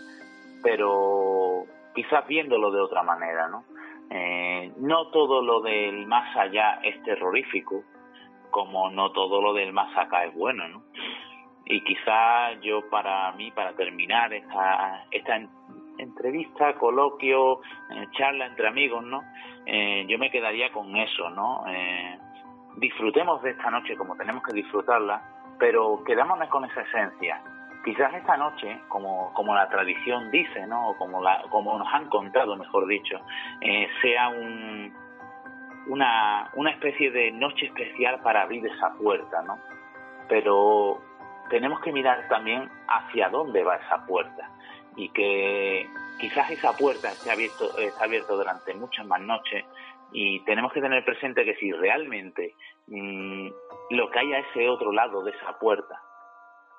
[0.61, 3.65] pero quizás viéndolo de otra manera, ¿no?
[4.09, 7.83] Eh, no todo lo del más allá es terrorífico,
[8.51, 10.83] como no todo lo del más acá es bueno, ¿no?
[11.65, 15.39] Y quizás yo para mí, para terminar esta, esta
[15.97, 19.23] entrevista, coloquio, eh, charla entre amigos, ¿no?
[19.65, 21.63] Eh, yo me quedaría con eso, ¿no?
[22.77, 25.21] Disfrutemos de esta noche como tenemos que disfrutarla,
[25.59, 27.41] pero quedámonos con esa esencia.
[27.83, 30.89] Quizás esta noche, como, como la tradición dice, ¿no?
[30.89, 33.19] o como, la, como nos han contado, mejor dicho,
[33.59, 34.93] eh, sea un,
[35.87, 39.59] una, una especie de noche especial para abrir esa puerta, ¿no?
[40.29, 41.01] Pero
[41.49, 44.49] tenemos que mirar también hacia dónde va esa puerta
[44.95, 49.65] y que quizás esa puerta esté abierto, está abierta durante muchas más noches
[50.13, 52.53] y tenemos que tener presente que si realmente
[52.87, 53.49] mm,
[53.89, 55.99] lo que hay a ese otro lado de esa puerta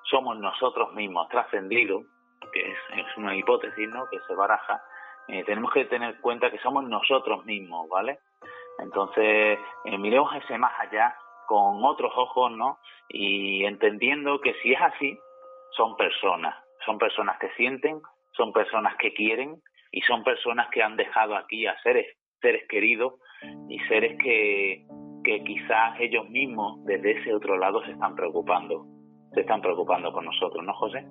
[0.03, 2.05] somos nosotros mismos trascendidos,
[2.53, 4.07] que es, una hipótesis ¿no?
[4.09, 4.81] que se baraja,
[5.27, 8.19] eh, tenemos que tener cuenta que somos nosotros mismos, ¿vale?
[8.77, 11.17] Entonces, eh, miremos ese más allá
[11.47, 12.77] con otros ojos, ¿no?
[13.09, 15.17] Y entendiendo que si es así,
[15.71, 16.55] son personas,
[16.85, 17.99] son personas que sienten,
[18.33, 19.61] son personas que quieren
[19.91, 23.13] y son personas que han dejado aquí a seres seres queridos
[23.69, 24.85] y seres que,
[25.23, 28.85] que quizás ellos mismos desde ese otro lado se están preocupando,
[29.33, 31.05] se están preocupando por nosotros, ¿no, José?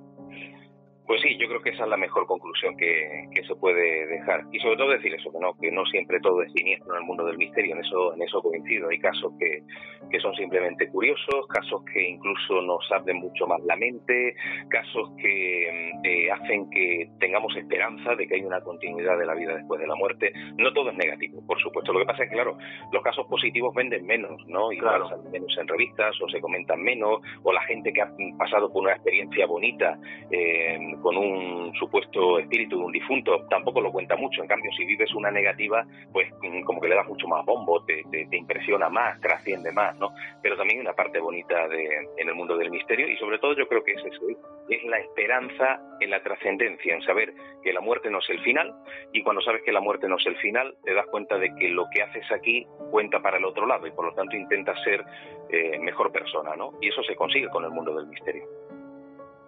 [1.07, 4.45] Pues sí, yo creo que esa es la mejor conclusión que, que, se puede dejar.
[4.53, 7.07] Y sobre todo decir eso, que no, que no siempre todo es siniestro en el
[7.07, 8.89] mundo del misterio, en eso, en eso coincido.
[8.89, 9.63] Hay casos que,
[10.11, 14.35] que son simplemente curiosos, casos que incluso nos abren mucho más la mente,
[14.71, 19.35] casos que mm, eh, hacen que tengamos esperanza de que hay una continuidad de la
[19.35, 20.33] vida después de la muerte.
[20.57, 21.93] No todo es negativo, por supuesto.
[21.93, 22.57] Lo que pasa es que, claro,
[22.93, 24.73] los casos positivos venden menos, ¿no?
[24.73, 25.07] Y claro.
[25.11, 28.83] salen menos en revistas o se comentan menos, o la gente que ha pasado por
[28.85, 29.99] una experiencia bonita.
[30.31, 34.43] Eh, con un supuesto espíritu de un difunto, tampoco lo cuenta mucho.
[34.43, 37.85] En cambio, si vives una negativa, pues mm, como que le das mucho más bombo,
[37.85, 40.11] te, impresiona más, trasciende más, ¿no?
[40.43, 43.67] Pero también una parte bonita de, en el mundo del misterio y sobre todo yo
[43.69, 44.37] creo que es eso, ¿eh?
[44.69, 48.75] es la esperanza en la trascendencia, en saber que la muerte no es el final
[49.13, 51.69] y cuando sabes que la muerte no es el final, te das cuenta de que
[51.69, 55.05] lo que haces aquí cuenta para el otro lado y por lo tanto intentas ser
[55.51, 56.73] eh, mejor persona, ¿no?
[56.81, 58.45] Y eso se consigue con el mundo del misterio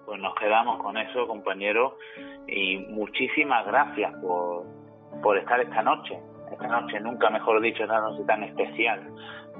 [0.07, 1.95] pues nos quedamos con eso, compañeros,
[2.47, 4.65] y muchísimas gracias por,
[5.23, 6.19] por estar esta noche
[6.53, 9.03] esta noche, nunca mejor dicho, esta noche tan especial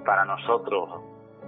[0.05, 0.89] para nosotros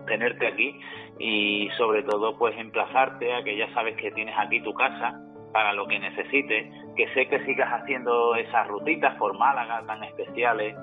[0.06, 0.80] tenerte aquí
[1.18, 5.20] y sobre todo pues emplazarte a que ya sabes que tienes aquí tu casa
[5.52, 10.76] para lo que necesites, que sé que sigas haciendo esas rutitas por Málaga tan especiales,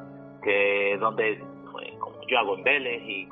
[0.44, 3.28] que donde pues, como yo hago en Vélez y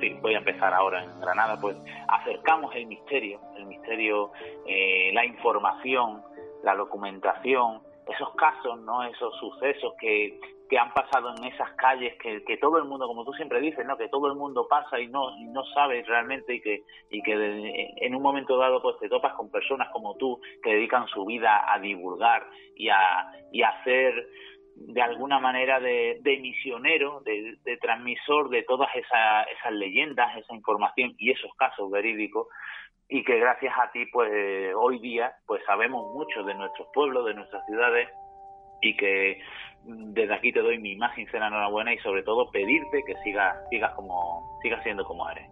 [0.00, 1.76] sí, voy a empezar ahora en Granada, pues
[2.08, 4.32] acercamos el misterio, el misterio,
[4.66, 6.22] eh, la información,
[6.62, 9.02] la documentación, esos casos, ¿no?
[9.04, 10.38] esos sucesos que,
[10.68, 13.84] que han pasado en esas calles que, que, todo el mundo, como tú siempre dices,
[13.84, 13.96] ¿no?
[13.96, 17.94] que todo el mundo pasa y no, y no sabe realmente y que, y que
[17.96, 21.64] en un momento dado pues te topas con personas como tú que dedican su vida
[21.72, 24.28] a divulgar y a, y a hacer
[24.76, 30.54] de alguna manera de, de misionero, de, de, transmisor de todas esas, esas leyendas, esa
[30.54, 32.46] información y esos casos verídicos
[33.08, 34.30] y que gracias a ti pues
[34.76, 38.08] hoy día pues sabemos mucho de nuestros pueblos, de nuestras ciudades
[38.82, 39.40] y que
[39.84, 43.92] desde aquí te doy mi más sincera enhorabuena y sobre todo pedirte que sigas sigas
[43.94, 45.48] como sigas siendo como eres.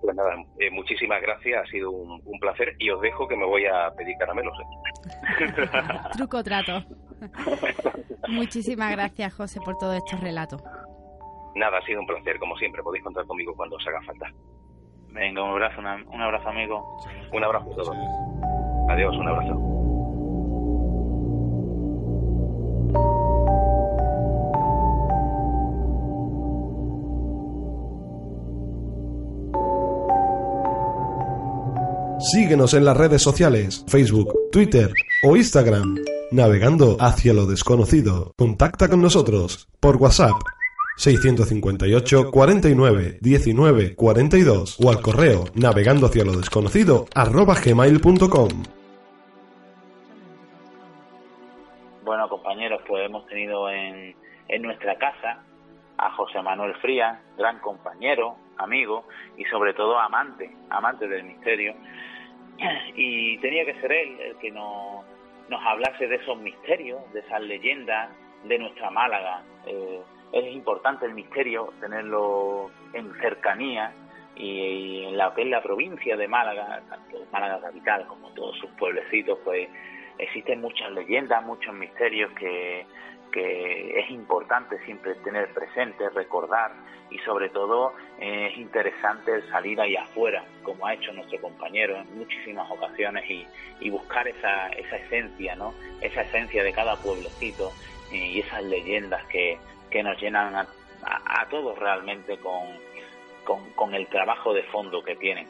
[0.00, 3.66] Pues nada, eh, muchísimas gracias, ha sido un, placer y os dejo que me voy
[3.66, 4.54] a pedir caramelos.
[4.58, 5.46] ¿eh?
[6.16, 6.84] Truco trato.
[8.28, 10.62] muchísimas gracias, José, por todos estos relatos.
[11.54, 14.32] Nada, ha sido un placer, como siempre, podéis contar conmigo cuando os haga falta.
[15.08, 16.98] Venga, un abrazo, un abrazo, amigo.
[17.32, 17.96] Un abrazo a todos.
[18.88, 19.72] Adiós, un abrazo.
[32.32, 34.92] Síguenos en las redes sociales, Facebook, Twitter
[35.24, 35.96] o Instagram,
[36.32, 38.32] navegando hacia lo desconocido.
[38.36, 40.32] Contacta con nosotros por WhatsApp
[40.96, 47.06] 658 49 19 42 o al correo navegando hacia lo desconocido.
[52.04, 54.14] Bueno compañeros, pues hemos tenido en,
[54.48, 55.42] en nuestra casa
[55.98, 59.04] a José Manuel Frías, gran compañero, amigo
[59.36, 61.74] y sobre todo amante, amante del misterio.
[62.94, 65.04] Y tenía que ser él el que nos,
[65.52, 68.08] nos hablase de esos misterios, de esas leyendas
[68.44, 69.42] de nuestra Málaga.
[69.66, 70.00] Eh,
[70.32, 73.92] es importante el misterio, tenerlo en cercanía
[74.34, 78.70] y, en la que es la provincia de Málaga, tanto Málaga capital como todos sus
[78.70, 79.68] pueblecitos, pues
[80.16, 82.86] existen muchas leyendas, muchos misterios que,
[83.32, 86.72] que es importante siempre tener presente, recordar
[87.10, 92.18] y sobre todo eh, es interesante salir ahí afuera, como ha hecho nuestro compañero en
[92.18, 93.46] muchísimas ocasiones y,
[93.80, 95.74] y buscar esa, esa esencia, ¿no?
[96.00, 97.72] Esa esencia de cada pueblecito
[98.12, 99.58] y esas leyendas que,
[99.90, 100.66] que nos llenan a,
[101.50, 102.62] todos realmente con,
[103.74, 105.46] con, el trabajo de fondo que tienen.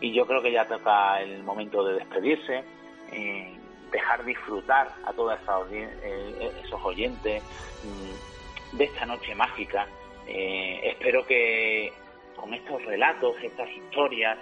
[0.00, 2.64] Y yo creo que ya toca el momento de despedirse,
[3.12, 3.57] eh,
[3.90, 5.38] dejar disfrutar a todos
[5.72, 7.42] eh, esos oyentes
[7.84, 9.86] mm, de esta noche mágica.
[10.26, 11.92] Eh, espero que
[12.36, 14.38] con estos relatos, estas historias,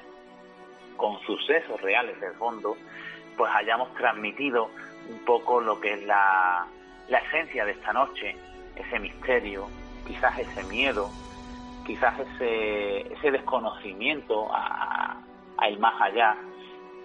[0.96, 2.76] con sucesos reales del fondo,
[3.36, 4.70] pues hayamos transmitido
[5.08, 6.66] un poco lo que es la,
[7.08, 8.36] la esencia de esta noche,
[8.74, 9.68] ese misterio,
[10.06, 11.10] quizás ese miedo,
[11.86, 15.22] quizás ese, ese desconocimiento a,
[15.62, 16.36] el más allá,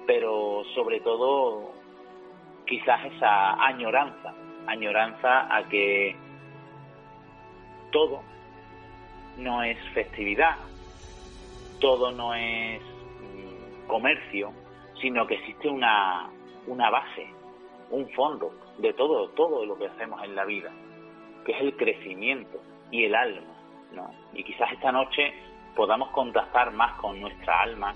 [0.06, 1.72] pero sobre todo
[2.72, 4.34] quizás esa añoranza,
[4.66, 6.16] añoranza a que
[7.92, 8.22] todo
[9.38, 10.56] no es festividad,
[11.82, 14.54] todo no es mm, comercio,
[15.02, 16.30] sino que existe una,
[16.66, 17.28] una base,
[17.90, 20.72] un fondo de todo, todo lo que hacemos en la vida
[21.46, 23.54] que es el crecimiento y el alma,
[23.94, 24.14] ¿no?
[24.32, 25.34] Y quizás esta noche
[25.76, 27.94] podamos contactar más con nuestra alma,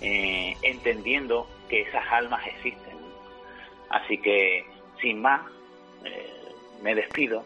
[0.00, 2.85] eh, entendiendo que esas almas existen.
[3.90, 4.64] Así que,
[5.00, 5.42] sin más,
[6.04, 6.32] eh,
[6.82, 7.44] me despido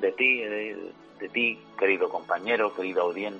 [0.00, 3.32] de ti, de, ti, querido compañero, querido eh,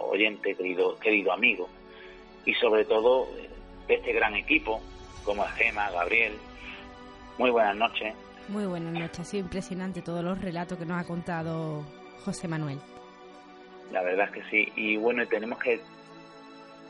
[0.00, 1.68] oyente, querido, querido amigo,
[2.44, 3.26] y sobre todo
[3.86, 4.80] de este gran equipo,
[5.24, 6.34] como Gema, Gabriel.
[7.38, 8.14] Muy buenas noches
[8.48, 11.82] muy buenas noches, ha sido impresionante todos los relatos que nos ha contado
[12.24, 12.78] José Manuel.
[13.90, 15.80] La verdad es que sí, y bueno, tenemos que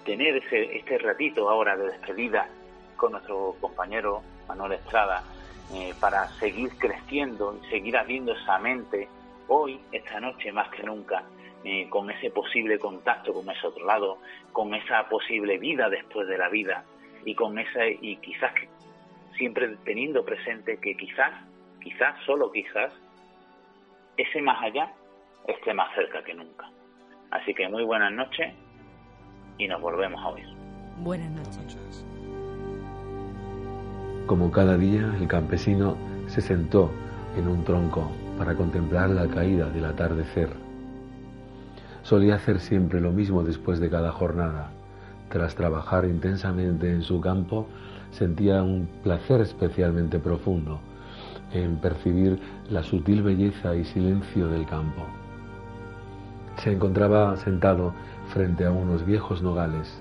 [0.05, 2.49] tener ese, este ratito ahora de despedida
[2.97, 5.23] con nuestro compañero Manuel Estrada
[5.73, 9.09] eh, para seguir creciendo y seguir abriendo esa mente
[9.49, 11.25] hoy, esta noche más que nunca,
[11.65, 14.19] eh, con ese posible contacto con ese otro lado,
[14.53, 16.85] con esa posible vida después de la vida
[17.25, 18.53] y con esa y quizás
[19.37, 21.33] siempre teniendo presente que quizás,
[21.83, 22.93] quizás, solo quizás,
[24.17, 24.93] ese más allá
[25.47, 26.71] esté más cerca que nunca.
[27.31, 28.55] Así que muy buenas noches
[29.59, 30.47] y nos volvemos a oír.
[30.99, 32.05] Buenas noches.
[34.27, 35.97] Como cada día, el campesino
[36.29, 36.91] se sentó
[37.37, 40.49] en un tronco para contemplar la caída del atardecer.
[42.03, 44.71] Solía hacer siempre lo mismo después de cada jornada.
[45.29, 47.67] Tras trabajar intensamente en su campo,
[48.13, 50.81] sentía un placer especialmente profundo
[51.53, 52.39] en percibir
[52.71, 55.03] la sutil belleza y silencio del campo.
[56.63, 57.93] Se encontraba sentado
[58.33, 60.01] frente a unos viejos nogales,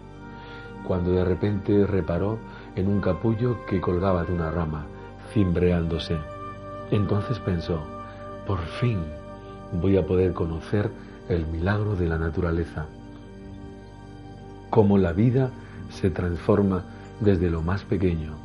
[0.87, 2.37] cuando de repente reparó
[2.75, 4.85] en un capullo que colgaba de una rama,
[5.33, 6.17] cimbreándose.
[6.91, 7.81] Entonces pensó,
[8.47, 8.99] por fin
[9.81, 10.89] voy a poder conocer
[11.29, 12.85] el milagro de la naturaleza,
[14.69, 15.49] cómo la vida
[15.89, 16.83] se transforma
[17.19, 18.43] desde lo más pequeño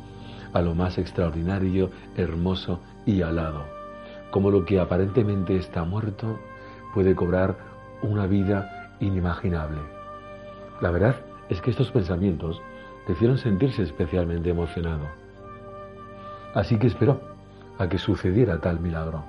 [0.53, 3.65] a lo más extraordinario, hermoso y alado,
[4.31, 6.39] como lo que aparentemente está muerto
[6.93, 7.57] puede cobrar
[8.01, 9.79] una vida inimaginable.
[10.81, 11.15] La verdad
[11.49, 12.61] es que estos pensamientos
[13.09, 15.07] le hicieron sentirse especialmente emocionado.
[16.53, 17.19] Así que esperó
[17.79, 19.23] a que sucediera tal milagro.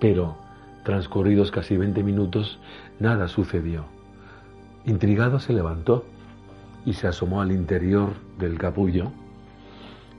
[0.00, 0.36] Pero,
[0.82, 2.58] transcurridos casi 20 minutos,
[2.98, 3.84] nada sucedió.
[4.86, 6.04] Intrigado se levantó
[6.84, 9.12] y se asomó al interior del capullo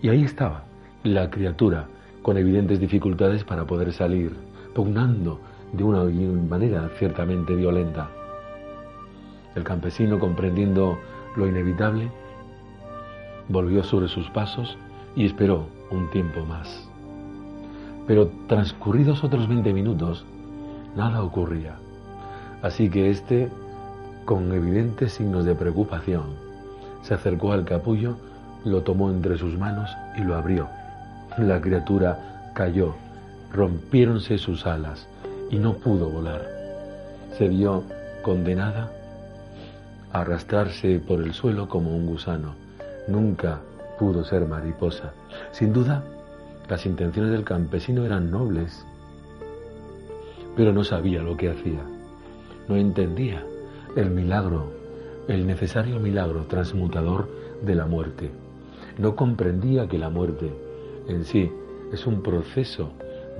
[0.01, 0.63] y ahí estaba
[1.03, 1.87] la criatura
[2.21, 4.33] con evidentes dificultades para poder salir,
[4.73, 5.41] pugnando
[5.73, 8.09] de una manera ciertamente violenta.
[9.55, 10.97] El campesino, comprendiendo
[11.35, 12.09] lo inevitable,
[13.49, 14.77] volvió sobre sus pasos
[15.15, 16.87] y esperó un tiempo más.
[18.07, 20.25] Pero transcurridos otros 20 minutos,
[20.95, 21.75] nada ocurría.
[22.61, 23.49] Así que éste,
[24.25, 26.23] con evidentes signos de preocupación,
[27.01, 28.17] se acercó al capullo,
[28.65, 30.67] lo tomó entre sus manos y lo abrió.
[31.37, 32.95] La criatura cayó,
[33.51, 35.07] rompiéronse sus alas
[35.49, 36.41] y no pudo volar.
[37.37, 37.83] Se vio
[38.21, 38.91] condenada
[40.11, 42.68] a arrastrarse por el suelo como un gusano.
[43.09, 43.59] Nunca
[43.97, 45.13] pudo ser mariposa.
[45.51, 46.03] Sin duda,
[46.69, 48.85] las intenciones del campesino eran nobles,
[50.55, 51.81] pero no sabía lo que hacía.
[52.67, 53.43] No entendía
[53.95, 54.71] el milagro,
[55.27, 57.27] el necesario milagro transmutador
[57.63, 58.29] de la muerte.
[58.99, 60.53] No comprendía que la muerte
[61.07, 61.51] en sí
[61.91, 62.91] es un proceso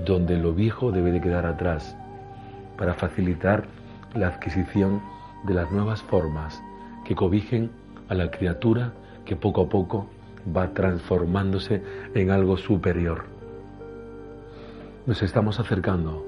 [0.03, 1.95] donde lo viejo debe de quedar atrás
[2.75, 3.67] para facilitar
[4.15, 4.99] la adquisición
[5.45, 6.59] de las nuevas formas
[7.05, 7.69] que cobijen
[8.07, 8.93] a la criatura
[9.29, 10.07] que poco a poco
[10.57, 11.83] va transformándose
[12.15, 13.25] en algo superior.
[15.05, 16.25] Nos estamos acercando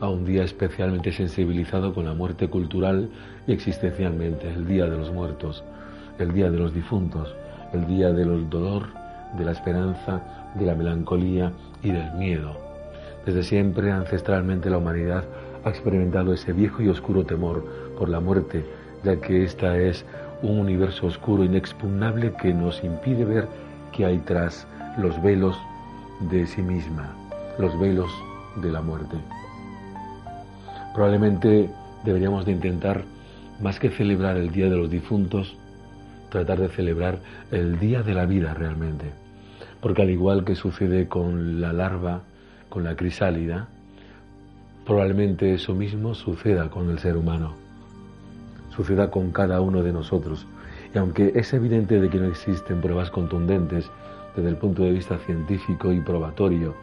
[0.00, 3.10] a un día especialmente sensibilizado con la muerte cultural
[3.46, 5.62] y existencialmente, el Día de los Muertos,
[6.18, 7.28] el Día de los Difuntos,
[7.74, 8.86] el Día del dolor,
[9.36, 10.22] de la esperanza,
[10.54, 12.56] de la melancolía y del miedo.
[13.26, 15.24] Desde siempre, ancestralmente, la humanidad
[15.62, 17.66] ha experimentado ese viejo y oscuro temor
[17.98, 18.64] por la muerte,
[19.04, 20.06] ya que esta es
[20.42, 23.48] un universo oscuro inexpugnable que nos impide ver
[23.92, 24.66] qué hay tras
[24.98, 25.56] los velos
[26.30, 27.14] de sí misma,
[27.58, 28.10] los velos
[28.56, 29.16] de la muerte.
[30.94, 31.70] Probablemente
[32.04, 33.04] deberíamos de intentar,
[33.60, 35.56] más que celebrar el Día de los Difuntos,
[36.30, 37.18] tratar de celebrar
[37.50, 39.06] el Día de la Vida realmente.
[39.80, 42.22] Porque al igual que sucede con la larva,
[42.68, 43.68] con la crisálida,
[44.86, 47.54] probablemente eso mismo suceda con el ser humano,
[48.70, 50.46] suceda con cada uno de nosotros.
[50.94, 53.90] Y aunque es evidente de que no existen pruebas contundentes
[54.34, 56.74] desde el punto de vista científico y probatorio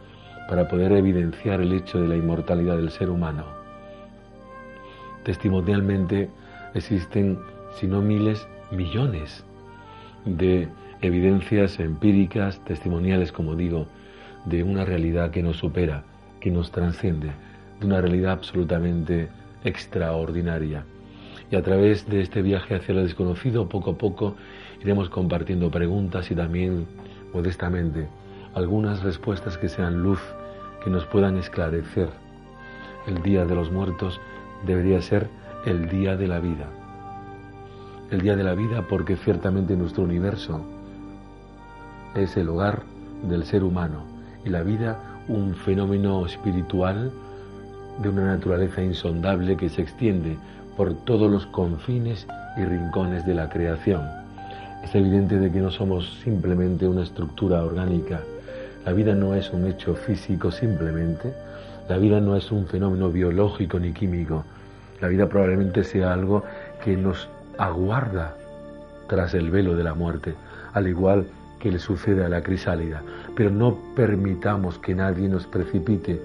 [0.50, 3.44] para poder evidenciar el hecho de la inmortalidad del ser humano,
[5.24, 6.30] testimonialmente
[6.74, 7.40] existen,
[7.76, 9.44] si no miles, millones
[10.26, 10.68] de
[11.02, 13.88] evidencias empíricas, testimoniales, como digo,
[14.46, 16.04] de una realidad que nos supera,
[16.40, 17.32] que nos transciende,
[17.80, 19.28] de una realidad absolutamente
[19.64, 20.86] extraordinaria.
[21.50, 24.36] Y a través de este viaje hacia lo desconocido, poco a poco
[24.82, 26.86] iremos compartiendo preguntas y también,
[27.34, 28.08] modestamente,
[28.54, 30.20] algunas respuestas que sean luz,
[30.84, 32.10] que nos puedan esclarecer.
[33.08, 34.20] El Día de los Muertos
[34.66, 35.30] debería ser
[35.66, 36.68] el Día de la Vida.
[38.12, 40.62] El Día de la Vida porque ciertamente nuestro universo
[42.16, 42.84] es el hogar
[43.24, 44.04] del ser humano
[44.46, 47.12] y la vida un fenómeno espiritual
[48.02, 50.38] de una naturaleza insondable que se extiende
[50.78, 54.08] por todos los confines y rincones de la creación.
[54.84, 58.22] Es evidente de que no somos simplemente una estructura orgánica.
[58.86, 61.34] La vida no es un hecho físico simplemente.
[61.90, 64.46] La vida no es un fenómeno biológico ni químico.
[65.02, 66.44] La vida probablemente sea algo
[66.84, 68.36] que nos aguarda
[69.10, 70.36] tras el velo de la muerte,
[70.74, 71.26] al igual
[71.60, 73.02] que le sucede a la crisálida.
[73.36, 76.22] Pero no permitamos que nadie nos precipite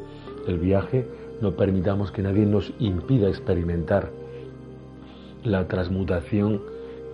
[0.47, 1.07] el viaje,
[1.41, 4.11] no permitamos que nadie nos impida experimentar
[5.45, 6.61] la transmutación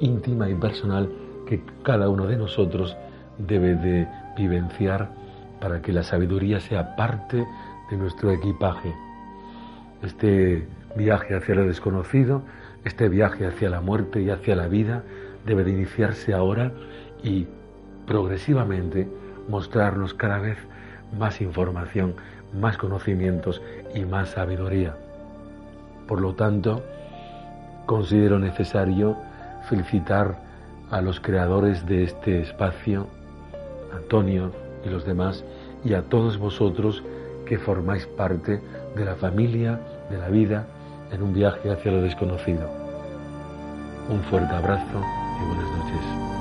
[0.01, 1.09] íntima y personal
[1.47, 2.97] que cada uno de nosotros
[3.39, 4.07] debe de
[4.37, 5.11] vivenciar
[5.61, 7.47] para que la sabiduría sea parte
[7.91, 8.95] de nuestro equipaje.
[10.03, 10.67] Este
[10.97, 12.43] viaje hacia lo desconocido,
[12.85, 15.03] este viaje hacia la muerte y hacia la vida
[15.47, 16.73] debe de iniciarse ahora
[17.23, 17.47] y
[18.07, 19.09] progresivamente
[19.49, 20.59] mostrarnos cada vez
[21.19, 22.15] más información,
[22.59, 23.63] más conocimientos
[23.95, 24.97] y más sabiduría.
[26.07, 26.83] Por lo tanto,
[27.89, 29.17] considero necesario
[29.67, 30.37] felicitar
[30.91, 33.07] a los creadores de este espacio,
[33.97, 34.53] Antonio
[34.85, 35.43] y los demás,
[35.83, 37.03] y a todos vosotros
[37.47, 38.61] que formáis parte
[38.95, 39.81] de la familia,
[40.11, 40.67] de la vida,
[41.11, 42.69] en un viaje hacia lo desconocido.
[44.11, 45.01] Un fuerte abrazo
[45.41, 46.38] y buenas noches.